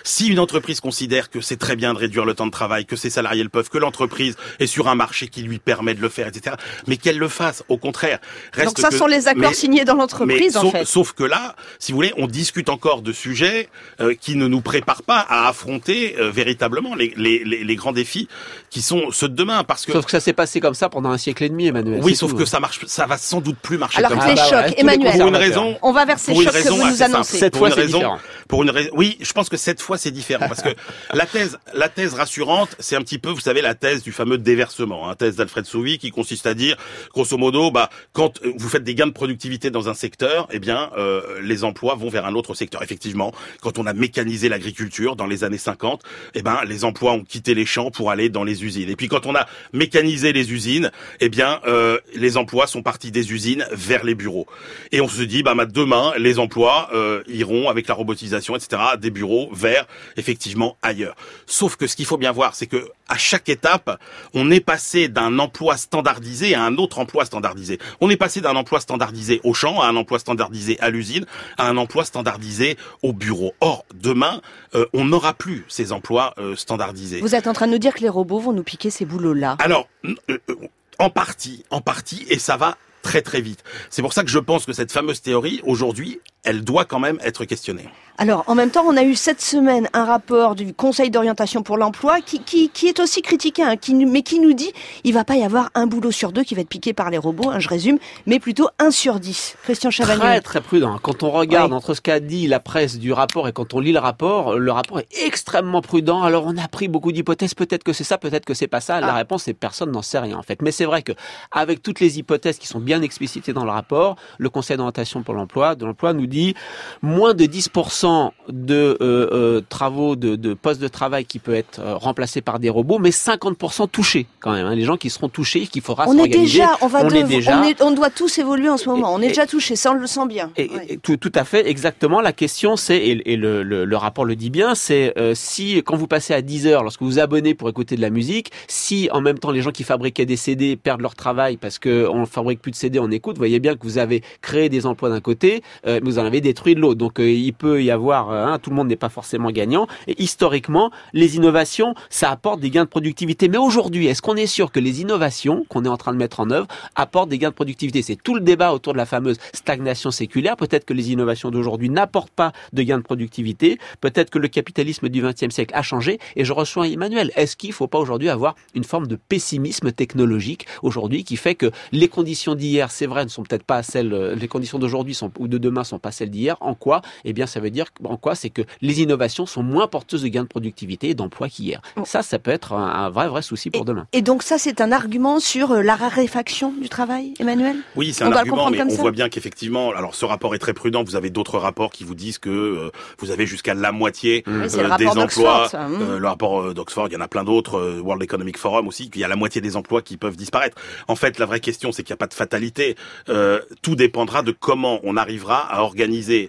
Si 0.04 0.28
une 0.28 0.38
entreprise 0.40 0.80
considère 0.80 1.30
que 1.32 1.42
c'est 1.42 1.58
très 1.58 1.76
bien 1.76 1.94
de 1.94 1.98
réduire 2.00 2.24
le 2.26 2.36
temps 2.36 2.46
de 2.46 2.52
travail, 2.52 2.86
que 2.86 2.96
ses 2.96 3.10
salariés 3.10 3.42
le 3.44 3.50
peuvent, 3.50 3.70
que 3.70 3.80
l'entreprise 3.80 4.36
est 4.60 4.68
sur 4.68 4.88
un 4.90 4.96
marché 4.96 5.28
qui 5.28 5.42
lui 5.42 5.58
permet 5.58 5.96
de 5.96 6.02
le 6.02 6.10
faire, 6.10 6.28
etc., 6.28 6.56
mais 6.88 6.98
qu'elle 6.98 7.18
le 7.18 7.28
fasse. 7.28 7.64
Au 7.68 7.78
contraire. 7.78 8.20
Reste 8.54 8.68
Donc 8.68 8.80
ça 8.80 8.90
que- 8.90 8.96
sont 8.96 9.08
les 9.08 9.28
accords 9.28 9.50
mais- 9.50 9.54
signés 9.56 9.86
dans 9.86 9.96
l'entreprise, 9.96 10.56
en 10.58 10.62
sauf, 10.62 10.72
fait. 10.72 10.86
sauf 10.86 11.12
que 11.14 11.24
là, 11.24 11.56
si 11.80 11.92
vous 11.92 11.98
voulez, 11.98 12.14
on 12.18 12.28
discute 12.28 12.70
encore 12.70 13.02
de 13.02 13.12
sujets 13.12 13.70
euh, 14.02 14.14
qui 14.14 14.36
ne 14.36 14.48
nous 14.48 14.62
préparent 14.62 15.02
pas 15.04 15.20
à 15.20 15.48
affronter 15.48 16.16
euh, 16.20 16.30
véritablement 16.30 16.94
les, 16.96 17.14
les, 17.18 17.44
les, 17.44 17.64
les 17.64 17.76
grands 17.76 17.92
défis 17.92 18.28
qui 18.70 18.82
sont 18.84 19.10
ceux 19.12 19.30
de 19.30 19.36
demain. 19.36 19.64
Parce 19.64 19.86
que 19.86 19.94
Sauf 19.94 20.06
que 20.06 20.12
ça 20.12 20.20
s'est 20.20 20.34
passé 20.34 20.60
comme 20.60 20.74
ça 20.76 20.90
pendant 20.90 21.10
un 21.10 21.18
siècle 21.18 21.44
et 21.46 21.50
demi, 21.50 21.68
Emmanuel. 21.68 22.02
oui, 22.04 22.16
sauf 22.16 22.32
tout. 22.32 22.38
que 22.38 22.46
ça 22.46 22.60
marche, 22.60 22.82
ça 22.86 23.06
va 23.08 23.18
sans 23.18 23.42
doute 23.42 23.58
plus 23.64 23.78
marcher 23.80 23.98
Alors 23.98 24.12
comme 24.12 24.20
que 24.20 24.26
ça. 24.26 24.34
les 24.34 24.40
Ah 24.40 24.44
bah 24.44 24.50
chocs, 24.50 24.66
tous 24.70 24.76
les 24.76 24.82
Emmanuel, 24.82 25.18
Pour 25.18 25.28
une 25.30 25.36
raison. 25.36 25.78
on 25.82 25.92
va 25.92 26.06
vers 26.06 26.20
ces 26.20 26.32
pour 26.34 26.42
une 26.42 26.48
chocs 26.52 26.62
que 26.64 26.70
vous 26.70 26.86
nous 26.88 27.02
annoncez. 27.02 27.38
Cette 27.40 27.54
Pour 27.54 27.60
fois, 27.60 27.70
une 27.70 27.74
raison- 27.74 27.98
différent. 27.98 28.18
Pour 28.48 28.64
une 28.64 28.70
raison, 28.70 28.90
oui, 28.94 29.18
je 29.22 29.32
pense 29.34 29.50
que 29.50 29.58
cette 29.58 29.82
fois 29.82 29.98
c'est 29.98 30.12
différent 30.12 30.48
parce 30.48 30.62
que 30.62 30.70
la 31.14 31.26
thèse, 31.26 31.58
la 31.74 31.90
thèse 31.90 32.14
rassurante, 32.14 32.76
c'est 32.80 32.96
un 32.96 33.02
petit 33.02 33.20
peu, 33.20 33.30
vous 33.30 33.40
savez, 33.40 33.62
la 33.62 33.76
thèse 33.76 34.04
du 34.04 34.12
fameux 34.12 34.38
déversement, 34.38 35.10
hein, 35.10 35.16
thèse 35.16 35.36
d'Alfred 35.36 35.66
Sauvy 35.66 35.98
qui 35.98 36.12
consiste 36.12 36.46
à 36.46 36.54
dire, 36.54 36.78
grosso 37.14 37.38
modo, 37.38 37.72
bah, 37.72 37.90
quand 38.12 38.42
euh, 38.44 38.54
vous 38.58 38.70
faites 38.70 38.84
des 38.84 38.96
gains 38.96 39.08
de 39.08 39.12
productivité 39.12 39.70
dans 39.70 39.90
un 39.90 39.94
secteur, 39.94 40.48
eh 40.52 40.60
bien, 40.60 40.92
euh, 40.98 41.40
les 41.42 41.64
emplois 41.64 41.96
vont 41.96 42.10
vers 42.10 42.26
un 42.26 42.34
autre 42.36 42.54
secteur. 42.54 42.84
Effectivement, 42.84 43.34
quand 43.62 43.80
on 43.80 43.86
a 43.86 43.94
mécanisé 43.94 44.50
l'agriculture 44.50 45.16
dans 45.16 45.28
les 45.28 45.44
années 45.44 45.58
50, 45.58 46.04
eh 46.36 46.42
ben, 46.42 46.60
les 46.68 46.84
emplois 46.84 47.14
ont 47.14 47.24
quitté 47.24 47.54
les 47.54 47.66
champs 47.66 47.92
pour 47.92 48.12
aller 48.12 48.30
dans 48.30 48.44
les 48.44 48.64
usines. 48.64 48.90
Et 48.90 48.96
puis 48.96 49.08
quand 49.08 49.26
on 49.26 49.36
a 49.36 49.48
mécanisé 49.72 50.34
les 50.34 50.52
usines, 50.52 50.92
eh 51.20 51.30
bien, 51.30 51.62
euh, 51.66 52.00
les 52.16 52.38
emplois 52.38 52.68
sont 52.68 52.84
partis 52.84 53.12
des 53.12 53.32
usines 53.32 53.66
vers 53.72 54.04
les 54.04 54.16
bureaux. 54.16 54.48
Et 54.92 55.02
on 55.02 55.08
se 55.08 55.22
dit, 55.22 55.44
bah, 55.44 55.54
bah, 55.56 55.66
demain, 55.66 56.14
les 56.18 56.40
emplois 56.40 56.90
euh, 56.94 57.24
iront 57.28 57.70
avec 57.70 57.88
la 57.88 57.94
robotisation, 57.94 58.34
etc., 58.56 58.82
des 59.00 59.10
bureaux 59.10 59.50
vers 59.54 59.88
effectivement 60.18 60.78
ailleurs. 60.82 61.16
Sauf 61.46 61.76
que 61.76 61.88
ce 61.88 61.96
qu'il 61.96 62.06
faut 62.06 62.18
bien 62.18 62.32
voir, 62.32 62.56
c'est 62.56 62.68
que 62.68 62.90
à 63.08 63.18
chaque 63.18 63.50
étape, 63.50 64.00
on 64.34 64.50
est 64.50 64.60
passé 64.60 65.08
d'un 65.08 65.40
emploi 65.40 65.78
standardisé 65.78 66.56
à 66.56 66.64
un 66.64 66.78
autre 66.78 67.00
emploi 67.00 67.26
standardisé. 67.26 67.80
On 68.02 68.10
est 68.10 68.18
passé 68.18 68.42
d'un 68.42 68.56
emploi 68.56 68.80
standardisé 68.80 69.42
au 69.44 69.54
champ 69.54 69.82
à 69.82 69.88
un 69.88 69.96
emploi 69.96 70.20
standardisé 70.20 70.80
à 70.80 70.90
l'usine 70.90 71.26
à 71.58 71.68
un 71.68 71.78
emploi 71.78 72.06
standardisé 72.06 72.78
au 73.02 73.14
bureau. 73.14 73.54
Or, 73.62 73.86
demain, 73.94 74.42
euh, 74.76 74.86
on 74.94 75.06
n'aura 75.06 75.34
plus 75.34 75.66
ces 75.68 75.92
emplois 75.92 76.34
euh, 76.38 76.56
standardisés. 76.56 77.22
Vous 77.22 77.36
êtes 77.36 77.48
en 77.48 77.54
train 77.54 77.68
de 77.68 77.72
nous 77.72 77.78
dire 77.78 77.94
que 77.94 78.02
les 78.02 78.10
robots 78.10 78.40
vont 78.40 78.54
nous 78.54 78.64
piquer 78.64 78.90
ces 78.90 79.06
boulots-là. 79.06 79.58
Alors, 79.60 79.88
euh, 80.06 80.16
euh, 80.30 80.56
en 81.00 81.10
partie, 81.10 81.66
en 81.70 81.82
partie, 81.82 82.26
et 82.30 82.40
ça 82.40 82.58
va 82.58 82.78
très 83.02 83.22
très 83.22 83.42
vite. 83.42 83.64
C'est 83.90 84.02
pour 84.02 84.14
ça 84.14 84.24
que 84.24 84.30
je 84.30 84.40
pense 84.40 84.66
que 84.66 84.74
cette 84.74 84.92
fameuse 84.92 85.22
théorie, 85.22 85.62
aujourd'hui, 85.66 86.22
elle 86.44 86.64
doit 86.64 86.86
quand 86.86 87.00
même 87.00 87.18
être 87.24 87.46
questionnée. 87.46 87.88
Alors, 88.20 88.44
en 88.46 88.54
même 88.54 88.70
temps, 88.70 88.84
on 88.86 88.96
a 88.96 89.02
eu 89.02 89.16
cette 89.16 89.42
semaine 89.42 89.90
un 89.94 90.06
rapport 90.06 90.54
du 90.54 90.72
Conseil 90.76 91.10
d'orientation 91.10 91.64
pour 91.64 91.78
l'emploi 91.78 92.22
qui, 92.22 92.44
qui, 92.44 92.70
qui 92.70 92.88
est 92.88 93.00
aussi 93.00 93.24
critiqué, 93.24 93.64
hein, 93.64 93.76
qui, 93.76 93.96
mais 93.96 94.22
qui 94.22 94.40
nous 94.40 94.54
dit 94.54 94.72
il 95.04 95.16
va 95.16 95.24
pas 95.24 95.36
y 95.36 95.44
avoir 95.44 95.72
un 95.74 95.88
boulot 95.88 96.12
sur 96.12 96.32
deux 96.32 96.44
qui 96.44 96.54
va 96.54 96.62
être 96.62 96.70
piqué 96.70 96.94
par 96.94 97.10
les 97.10 97.18
robots, 97.18 97.50
hein, 97.50 97.58
je 97.58 97.68
résume, 97.70 97.98
mais 98.28 98.40
plutôt 98.40 98.70
un 98.78 98.92
sur 98.92 99.20
dix. 99.20 99.56
Christian 99.64 99.90
Chavagneux. 99.90 100.20
Très 100.22 100.42
très 100.42 100.62
prudent. 100.62 101.00
Quand 101.02 101.24
on 101.24 101.32
regarde 101.32 101.72
Oui. 101.72 101.78
entre 101.78 101.96
ce 101.96 102.02
qu'a 102.02 102.20
dit 102.20 102.46
la 102.48 102.60
presse 102.60 103.00
du 103.00 103.12
rapport 103.12 103.48
et 103.48 103.52
quand 103.52 103.74
on 103.74 103.80
lit 103.80 103.94
le 103.94 104.00
rapport, 104.00 104.60
le 104.60 104.72
rapport 104.72 105.00
est 105.00 105.08
extrêmement 105.26 105.82
prudent. 105.82 106.22
Alors 106.22 106.44
on 106.46 106.56
a 106.58 106.68
pris 106.68 106.88
beaucoup 106.90 107.12
d'hypothèses. 107.12 107.56
Peut-être 107.56 107.84
que 107.84 107.94
c'est 107.94 108.04
ça, 108.04 108.20
peut-être 108.20 108.46
que 108.46 108.54
c'est 108.54 108.68
pas 108.68 108.80
ça. 108.82 109.02
La 109.02 109.08
Ah. 109.08 109.14
réponse 109.16 109.44
c'est 109.46 109.56
personne 109.56 109.90
n'en 109.90 110.04
sait 110.04 110.20
rien 110.20 110.38
en 110.38 110.44
fait. 110.44 110.62
Mais 110.62 110.72
c'est 110.72 110.86
vrai 110.86 111.02
que 111.02 111.14
avec 111.52 111.82
toutes 111.82 112.00
les 112.00 112.20
hypothèses 112.20 112.60
qui 112.60 112.68
sont 112.68 112.80
bien 112.80 113.02
explicitées 113.02 113.54
dans 113.54 113.66
le 113.66 113.72
rapport, 113.72 114.18
le 114.38 114.52
Conseil 114.52 114.78
d'orientation 114.78 115.24
pour 115.24 115.34
l'emploi 115.34 115.74
de 115.74 115.84
l'emploi 115.88 116.14
nous 116.14 116.28
dit 116.28 116.33
dit 116.34 116.54
moins 117.02 117.34
de 117.34 117.46
10% 117.46 118.32
de 118.50 118.74
euh, 118.76 119.28
euh, 119.32 119.62
travaux, 119.70 120.16
de, 120.16 120.36
de 120.36 120.54
postes 120.54 120.82
de 120.82 120.88
travail 120.88 121.26
qui 121.26 121.40
peut 121.40 121.54
être 121.54 121.80
euh, 121.80 121.96
remplacés 121.96 122.42
par 122.42 122.60
des 122.60 122.70
robots, 122.70 123.00
mais 123.00 123.12
50% 123.12 123.88
touchés 123.90 124.26
quand 124.40 124.52
même. 124.52 124.66
Hein, 124.66 124.76
les 124.76 124.84
gens 124.84 124.98
qui 124.98 125.10
seront 125.10 125.30
touchés, 125.30 125.68
qu'il 125.68 125.82
faudra 125.82 126.06
on 126.08 126.18
est 126.18 126.28
déjà, 126.28 126.78
on 126.82 126.88
va 126.88 127.04
on 127.06 127.10
est 127.10 127.24
déjà. 127.24 127.60
on, 127.60 127.64
est- 127.64 127.82
on 127.82 127.92
doit 127.92 128.10
tous 128.10 128.38
évoluer 128.40 128.70
en 128.70 128.78
ce 128.78 128.90
moment. 128.90 129.14
on 129.14 129.22
est 129.22 129.26
et- 129.26 129.30
déjà 129.30 129.46
touché, 129.46 129.76
ça 129.76 129.92
on 129.92 129.96
le 129.96 130.08
sent 130.08 130.28
bien. 130.28 130.52
Et, 130.58 130.98
tout, 131.02 131.18
tout 131.18 131.32
à 131.36 131.44
fait, 131.44 131.68
exactement. 131.70 132.20
La 132.22 132.34
question, 132.34 132.76
c'est 132.76 132.98
et, 132.98 133.38
le, 133.38 133.64
le, 133.64 133.86
le 133.86 133.98
rapport 133.98 134.26
le 134.26 134.36
dit 134.36 134.50
bien, 134.50 134.76
c'est 134.76 135.14
euh, 135.18 135.34
si 135.36 135.78
quand 135.84 135.96
vous 135.96 136.08
passez 136.08 136.34
à 136.34 136.42
10 136.42 136.68
heures, 136.68 136.84
lorsque 136.84 137.02
vous 137.02 137.08
vous 137.08 137.20
abonnez 137.20 137.54
pour 137.54 137.70
écouter 137.70 137.96
de 137.96 138.02
la 138.02 138.10
musique, 138.10 138.52
si 138.68 139.10
en 139.12 139.22
même 139.22 139.38
temps 139.40 139.52
les 139.52 139.62
gens 139.62 139.72
qui 139.72 139.84
fabriquaient 139.84 140.26
des 140.26 140.36
CD 140.38 140.76
perdent 140.76 141.02
leur 141.02 141.16
travail 141.16 141.58
parce 141.58 141.80
que 141.80 142.08
on 142.10 142.26
fabrique 142.26 142.62
plus 142.62 142.72
de 142.72 142.76
CD, 142.76 143.00
on 143.00 143.12
écoute, 143.12 143.36
vous 143.36 143.42
voyez 143.42 143.60
bien 143.60 143.76
que 143.76 143.84
vous 143.84 143.98
avez 143.98 144.24
créé 144.42 144.70
des 144.70 144.86
emplois 144.86 145.10
d'un 145.10 145.22
côté, 145.22 145.62
mais 145.86 146.00
vous 146.02 146.18
en 146.28 146.42
détruit 146.42 146.76
de 146.76 146.80
l'autre. 146.80 146.98
Donc 146.98 147.20
euh, 147.20 147.30
il 147.30 147.54
peut 147.54 147.84
y 147.84 147.92
avoir, 147.92 148.32
euh, 148.32 148.46
hein, 148.46 148.60
tout 148.60 148.70
le 148.70 148.76
monde 148.76 148.88
n'est 148.88 148.96
pas 148.96 149.10
forcément 149.10 149.52
gagnant. 149.52 149.88
Et 150.08 150.22
historiquement, 150.22 150.92
les 151.14 151.36
innovations, 151.36 151.96
ça 152.10 152.32
apporte 152.32 152.60
des 152.60 152.70
gains 152.70 152.86
de 152.86 152.90
productivité. 152.90 153.50
Mais 153.50 153.58
aujourd'hui, 153.58 154.08
est-ce 154.08 154.22
qu'on 154.22 154.36
est 154.36 154.48
sûr 154.48 154.72
que 154.72 154.80
les 154.80 155.02
innovations 155.02 155.66
qu'on 155.70 155.86
est 155.86 155.90
en 155.90 155.98
train 155.98 156.14
de 156.14 156.18
mettre 156.18 156.40
en 156.40 156.50
œuvre 156.50 156.68
apportent 156.96 157.30
des 157.30 157.38
gains 157.38 157.50
de 157.50 157.56
productivité? 157.56 158.02
C'est 158.02 158.22
tout 158.22 158.36
le 158.36 158.42
débat 158.42 158.74
autour 158.74 158.94
de 158.94 158.98
la 158.98 159.06
fameuse 159.06 159.38
stagnation 159.54 160.12
séculaire. 160.12 160.58
Peut-être 160.58 160.86
que 160.86 160.94
les 160.94 161.12
innovations 161.12 161.52
d'aujourd'hui 161.52 161.90
n'apportent 161.90 162.32
pas 162.32 162.52
de 162.74 162.84
gains 162.84 162.98
de 162.98 163.04
productivité. 163.04 163.78
Peut-être 164.02 164.30
que 164.30 164.40
le 164.40 164.48
capitalisme 164.48 165.10
du 165.10 165.22
XXe 165.22 165.54
siècle 165.54 165.74
a 165.76 165.82
changé. 165.82 166.20
Et 166.36 166.46
je 166.46 166.54
reçois 166.54 166.88
Emmanuel. 166.88 167.32
Est-ce 167.36 167.56
qu'il 167.56 167.70
ne 167.70 167.76
faut 167.76 167.88
pas 167.88 168.00
aujourd'hui 168.00 168.30
avoir 168.30 168.56
une 168.74 168.84
forme 168.84 169.08
de 169.08 169.16
pessimisme 169.16 169.92
technologique 169.92 170.68
aujourd'hui 170.82 171.24
qui 171.24 171.38
fait 171.38 171.56
que 171.56 171.72
les 171.92 172.08
conditions 172.08 172.56
d'hier, 172.56 172.92
c'est 172.92 173.06
vrai, 173.06 173.24
ne 173.24 173.30
sont 173.30 173.44
peut-être 173.44 173.64
pas 173.64 173.84
celles, 173.84 174.14
euh, 174.14 174.36
les 174.36 174.48
conditions 174.48 174.80
d'aujourd'hui 174.80 175.18
ou 175.40 175.48
de 175.48 175.58
demain 175.58 175.84
sont 175.84 176.00
pas 176.00 176.12
celles 176.14 176.30
d'hier. 176.30 176.56
En 176.62 176.74
quoi 176.76 177.02
Eh 177.26 177.34
bien, 177.34 177.46
ça 177.48 177.60
veut 177.60 177.70
dire, 177.70 177.88
en 178.06 178.16
quoi 178.16 178.36
C'est 178.36 178.50
que 178.50 178.62
les 178.82 179.02
innovations 179.02 179.46
sont 179.46 179.64
moins 179.64 179.88
porteuses 179.88 180.22
de 180.24 180.30
gains 180.30 180.44
de 180.44 180.48
productivité 180.48 181.10
et 181.10 181.14
d'emploi 181.16 181.50
qu'hier. 181.50 181.82
Ça, 182.06 182.22
ça 182.24 182.40
peut 182.40 182.52
être 182.52 182.72
un, 182.72 182.88
un 182.88 183.10
vrai, 183.10 183.28
vrai 183.28 183.42
souci 183.42 183.70
pour 183.70 183.84
demain. 183.84 184.08
Et 184.14 184.22
donc 184.22 184.44
ça, 184.44 184.58
c'est 184.58 184.80
un 184.80 184.92
argument 184.94 185.40
sur 185.42 185.72
euh, 185.72 185.82
la 185.82 185.96
raréfaction 185.96 186.72
du 186.82 186.88
travail, 186.88 187.34
Emmanuel? 187.40 187.76
Oui, 187.98 188.14
c'est 188.14 188.24
un 188.24 188.32
argument, 188.32 188.70
mais 188.70 188.82
on 188.82 188.90
ça 188.90 189.02
voit 189.02 189.12
bien 189.12 189.28
qu'effectivement, 189.30 189.92
alors 189.92 190.16
ce 190.16 190.26
rapport 190.26 190.56
est 190.56 190.60
très 190.60 190.74
prudent. 190.74 191.04
Vous 191.04 191.16
avez 191.16 191.30
d'autres 191.30 191.58
rapports 191.58 191.92
qui 191.92 192.04
vous 192.04 192.16
disent 192.16 192.38
que 192.38 192.50
euh, 192.50 192.92
vous 193.20 193.32
avez 193.32 193.46
jusqu'à 193.46 193.74
la 193.74 193.92
moitié 193.92 194.44
c'est 194.68 194.80
euh, 194.80 194.98
des 194.98 195.08
emplois. 195.08 195.68
ça, 195.70 195.86
hum. 195.86 196.02
euh, 196.02 196.20
le 196.20 196.28
rapport 196.28 196.62
euh, 196.62 196.74
d'Oxford, 196.74 197.08
il 197.08 197.14
y 197.14 197.18
en 197.18 197.22
a 197.22 197.28
plein 197.28 197.44
d'autres. 197.44 197.76
euh, 197.80 198.00
World 198.00 198.22
Economic 198.24 198.58
Forum 198.58 198.88
aussi, 198.88 199.10
qu'il 199.10 199.22
y 199.22 199.24
a 199.24 199.28
la 199.28 199.36
moitié 199.36 199.62
des 199.62 199.76
emplois 199.76 200.02
qui 200.02 200.18
peuvent 200.18 200.36
disparaître. 200.36 200.78
En 201.08 201.16
fait, 201.16 201.40
la 201.40 201.46
vraie 201.46 201.60
question, 201.60 201.92
c'est 201.92 202.04
qu'il 202.04 202.12
n'y 202.14 202.18
a 202.18 202.18
pas 202.18 202.28
de 202.28 202.34
fatalité. 202.34 202.96
Euh, 203.30 203.60
tout 203.82 203.96
dépendra 203.96 204.42
de 204.44 204.52
comment 204.52 205.00
on 205.04 205.18
arrivera 205.18 205.60
à 205.60 205.82
organiser 205.82 206.03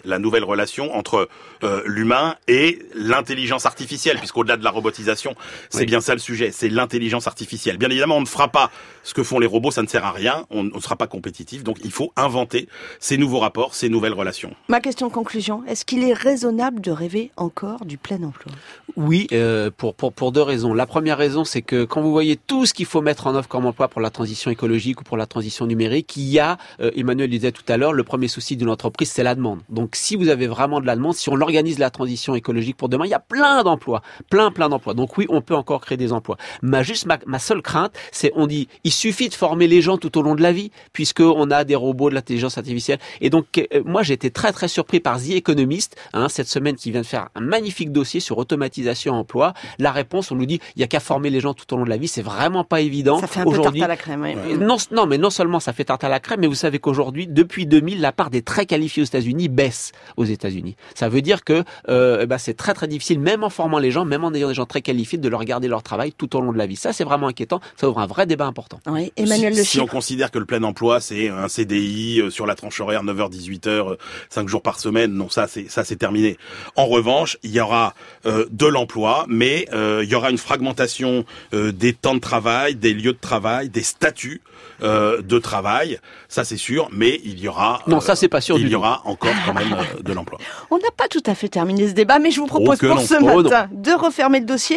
la 0.04 0.18
nouvelle 0.18 0.44
relation 0.44 0.94
entre 0.94 1.28
euh, 1.62 1.82
l'humain 1.86 2.36
et 2.48 2.78
l'intelligence 2.94 3.66
artificielle, 3.66 4.18
puisqu'au-delà 4.18 4.56
de 4.56 4.64
la 4.64 4.70
robotisation, 4.70 5.34
c'est 5.70 5.80
Oui. 5.80 5.86
bien 5.86 6.00
ça 6.00 6.12
le 6.14 6.20
sujet, 6.20 6.50
c'est 6.52 6.68
l'intelligence 6.68 7.26
artificielle. 7.26 7.78
Bien 7.78 7.90
évidemment, 7.90 8.16
on 8.16 8.20
ne 8.20 8.26
fera 8.26 8.48
pas 8.48 8.70
ce 9.02 9.14
que 9.14 9.22
font 9.22 9.38
les 9.38 9.46
robots, 9.46 9.70
ça 9.70 9.82
ne 9.82 9.86
sert 9.88 10.04
à 10.04 10.12
rien, 10.12 10.46
on 10.50 10.64
ne 10.64 10.80
sera 10.80 10.96
pas 10.96 11.06
compétitif, 11.06 11.62
donc 11.64 11.78
il 11.84 11.90
faut 11.92 12.12
inventer 12.16 12.68
ces 13.00 13.16
nouveaux 13.16 13.38
rapports, 13.40 13.74
ces 13.74 13.88
nouvelles 13.88 14.14
relations. 14.14 14.54
Ma 14.68 14.80
question 14.80 15.08
de 15.08 15.12
conclusion, 15.12 15.62
est-ce 15.66 15.84
qu'il 15.84 16.02
est 16.04 16.12
raisonnable 16.14 16.80
de 16.80 16.90
rêver 16.90 17.30
encore 17.36 17.84
du 17.84 17.98
plein 17.98 18.22
emploi? 18.22 18.52
Oui, 18.96 19.26
euh, 19.32 19.70
pour, 19.76 19.94
pour, 19.94 20.12
pour 20.12 20.32
deux 20.32 20.42
raisons. 20.42 20.72
La 20.74 20.86
première 20.86 21.18
raison, 21.18 21.44
c'est 21.44 21.62
que 21.62 21.84
quand 21.84 22.00
vous 22.02 22.12
voyez 22.12 22.36
tout 22.36 22.66
ce 22.66 22.72
qu'il 22.74 22.86
faut 22.86 23.02
mettre 23.02 23.26
en 23.26 23.34
œuvre 23.34 23.48
comme 23.48 23.66
emploi 23.66 23.88
pour 23.88 24.00
la 24.00 24.10
transition 24.10 24.50
écologique 24.50 25.00
ou 25.00 25.04
pour 25.04 25.16
la 25.16 25.26
transition 25.26 25.66
numérique, 25.66 26.16
il 26.16 26.24
y 26.28 26.38
a, 26.38 26.58
euh, 26.80 26.90
Emmanuel 26.96 27.28
disait 27.30 27.52
tout 27.52 27.64
à 27.68 27.76
l'heure, 27.76 27.92
le 27.92 28.04
premier 28.04 28.28
souci 28.28 28.56
d'une 28.56 28.70
entreprise, 28.70 29.10
c'est 29.10 29.22
la 29.22 29.34
demande. 29.34 29.43
Donc 29.68 29.96
si 29.96 30.16
vous 30.16 30.28
avez 30.28 30.46
vraiment 30.46 30.80
de 30.80 30.86
la 30.86 30.96
demande, 30.96 31.14
si 31.14 31.28
on 31.28 31.40
organise 31.40 31.78
la 31.78 31.90
transition 31.90 32.34
écologique 32.34 32.76
pour 32.76 32.88
demain, 32.88 33.04
il 33.06 33.10
y 33.10 33.14
a 33.14 33.20
plein 33.20 33.62
d'emplois, 33.62 34.02
plein, 34.30 34.50
plein 34.50 34.68
d'emplois. 34.68 34.94
Donc 34.94 35.16
oui, 35.18 35.26
on 35.28 35.40
peut 35.40 35.54
encore 35.54 35.80
créer 35.80 35.98
des 35.98 36.12
emplois. 36.12 36.36
Ma, 36.62 36.82
juste 36.82 37.06
ma, 37.06 37.18
ma 37.26 37.38
seule 37.38 37.62
crainte, 37.62 37.92
c'est 38.12 38.32
on 38.34 38.46
dit, 38.46 38.68
il 38.84 38.92
suffit 38.92 39.28
de 39.28 39.34
former 39.34 39.66
les 39.66 39.82
gens 39.82 39.98
tout 39.98 40.16
au 40.18 40.22
long 40.22 40.34
de 40.34 40.42
la 40.42 40.52
vie, 40.52 40.70
puisqu'on 40.92 41.50
a 41.50 41.64
des 41.64 41.74
robots, 41.74 42.10
de 42.10 42.14
l'intelligence 42.14 42.58
artificielle. 42.58 42.98
Et 43.20 43.30
donc, 43.30 43.46
euh, 43.58 43.82
moi, 43.84 44.02
j'ai 44.02 44.14
été 44.14 44.30
très, 44.30 44.52
très 44.52 44.68
surpris 44.68 45.00
par 45.00 45.20
The 45.20 45.30
Economist, 45.30 45.96
hein, 46.12 46.28
cette 46.28 46.48
semaine, 46.48 46.76
qui 46.76 46.90
vient 46.90 47.02
de 47.02 47.06
faire 47.06 47.28
un 47.34 47.40
magnifique 47.40 47.92
dossier 47.92 48.20
sur 48.20 48.38
automatisation 48.38 49.14
emploi. 49.14 49.54
La 49.78 49.92
réponse, 49.92 50.30
on 50.30 50.36
nous 50.36 50.46
dit, 50.46 50.60
il 50.76 50.80
y 50.80 50.84
a 50.84 50.86
qu'à 50.86 51.00
former 51.00 51.30
les 51.30 51.40
gens 51.40 51.54
tout 51.54 51.72
au 51.72 51.76
long 51.76 51.84
de 51.84 51.90
la 51.90 51.96
vie. 51.96 52.08
C'est 52.08 52.22
vraiment 52.22 52.64
pas 52.64 52.80
évident. 52.80 53.18
Ça 53.18 53.26
fait 53.26 53.40
un 53.40 53.44
peu 53.44 53.60
tarte 53.60 53.80
à 53.80 53.88
la 53.88 53.96
crème. 53.96 54.26
Non, 54.60 54.76
non, 54.90 55.06
mais 55.06 55.18
non 55.18 55.30
seulement 55.30 55.60
ça 55.60 55.72
fait 55.72 55.84
tarte 55.84 56.04
à 56.04 56.08
la 56.08 56.20
crème, 56.20 56.40
mais 56.40 56.46
vous 56.46 56.54
savez 56.54 56.78
qu'aujourd'hui, 56.78 57.26
depuis 57.26 57.66
2000, 57.66 58.00
la 58.00 58.12
part 58.12 58.30
des 58.30 58.42
très 58.42 58.66
qualifiés 58.66 59.02
aux 59.02 59.06
États-Unis 59.24 59.48
baisse 59.48 59.92
aux 60.16 60.24
États-Unis. 60.24 60.76
Ça 60.94 61.08
veut 61.08 61.22
dire 61.22 61.44
que 61.44 61.64
euh, 61.88 62.20
eh 62.22 62.26
ben, 62.26 62.38
c'est 62.38 62.54
très 62.54 62.74
très 62.74 62.88
difficile, 62.88 63.18
même 63.20 63.42
en 63.44 63.50
formant 63.50 63.78
les 63.78 63.90
gens, 63.90 64.04
même 64.04 64.24
en 64.24 64.32
ayant 64.34 64.48
des 64.48 64.54
gens 64.54 64.66
très 64.66 64.82
qualifiés, 64.82 65.18
de 65.18 65.28
leur 65.28 65.44
garder 65.44 65.68
leur 65.68 65.82
travail 65.82 66.12
tout 66.12 66.36
au 66.36 66.40
long 66.40 66.52
de 66.52 66.58
la 66.58 66.66
vie. 66.66 66.76
Ça, 66.76 66.92
c'est 66.92 67.04
vraiment 67.04 67.28
inquiétant. 67.28 67.60
Ça 67.76 67.88
ouvre 67.88 68.00
un 68.00 68.06
vrai 68.06 68.26
débat 68.26 68.46
important. 68.46 68.80
Oui, 68.86 69.12
Emmanuel 69.16 69.54
si, 69.54 69.80
on 69.80 69.86
considère 69.86 70.30
que 70.30 70.38
le 70.38 70.44
plein 70.44 70.62
emploi 70.62 71.00
c'est 71.00 71.28
un 71.28 71.48
CDI 71.48 72.20
euh, 72.20 72.30
sur 72.30 72.46
la 72.46 72.54
tranche 72.54 72.80
horaire 72.80 73.02
9h 73.02 73.30
18h 73.30 73.96
5 74.30 74.48
jours 74.48 74.62
par 74.62 74.78
semaine, 74.78 75.12
non 75.12 75.28
ça 75.28 75.46
c'est 75.46 75.70
ça 75.70 75.84
c'est 75.84 75.96
terminé. 75.96 76.36
En 76.76 76.86
revanche, 76.86 77.38
il 77.42 77.50
y 77.50 77.60
aura 77.60 77.94
euh, 78.26 78.46
de 78.50 78.66
l'emploi, 78.66 79.24
mais 79.28 79.66
euh, 79.72 80.02
il 80.04 80.10
y 80.10 80.14
aura 80.14 80.30
une 80.30 80.38
fragmentation 80.38 81.24
euh, 81.54 81.72
des 81.72 81.92
temps 81.92 82.14
de 82.14 82.20
travail, 82.20 82.74
des 82.74 82.92
lieux 82.92 83.12
de 83.12 83.18
travail, 83.20 83.68
des 83.68 83.82
statuts 83.82 84.42
euh, 84.82 85.22
de 85.22 85.38
travail, 85.38 85.98
ça 86.28 86.44
c'est 86.44 86.56
sûr, 86.56 86.88
mais 86.92 87.20
il 87.24 87.38
y 87.38 87.48
aura 87.48 87.82
Non, 87.86 88.00
ça, 88.00 88.16
c'est 88.16 88.28
pas 88.28 88.40
sûr 88.40 88.56
Il 88.58 88.62
du 88.64 88.68
y 88.68 88.70
tout. 88.72 88.76
aura 88.78 89.02
encore 89.14 89.32
quand 89.46 89.54
même 89.54 89.72
euh, 89.72 90.02
de 90.02 90.12
l'emploi. 90.12 90.38
On 90.70 90.76
n'a 90.78 90.90
pas 90.96 91.08
tout 91.08 91.22
à 91.26 91.34
fait 91.34 91.48
terminé 91.48 91.88
ce 91.88 91.92
débat, 91.92 92.18
mais 92.18 92.30
je 92.30 92.40
vous 92.40 92.46
propose 92.46 92.78
Oh 92.82 92.86
pour 92.88 93.00
ce 93.00 93.14
matin 93.14 93.68
de 93.72 93.92
refermer 93.92 94.40
le 94.40 94.46
dossier 94.46 94.72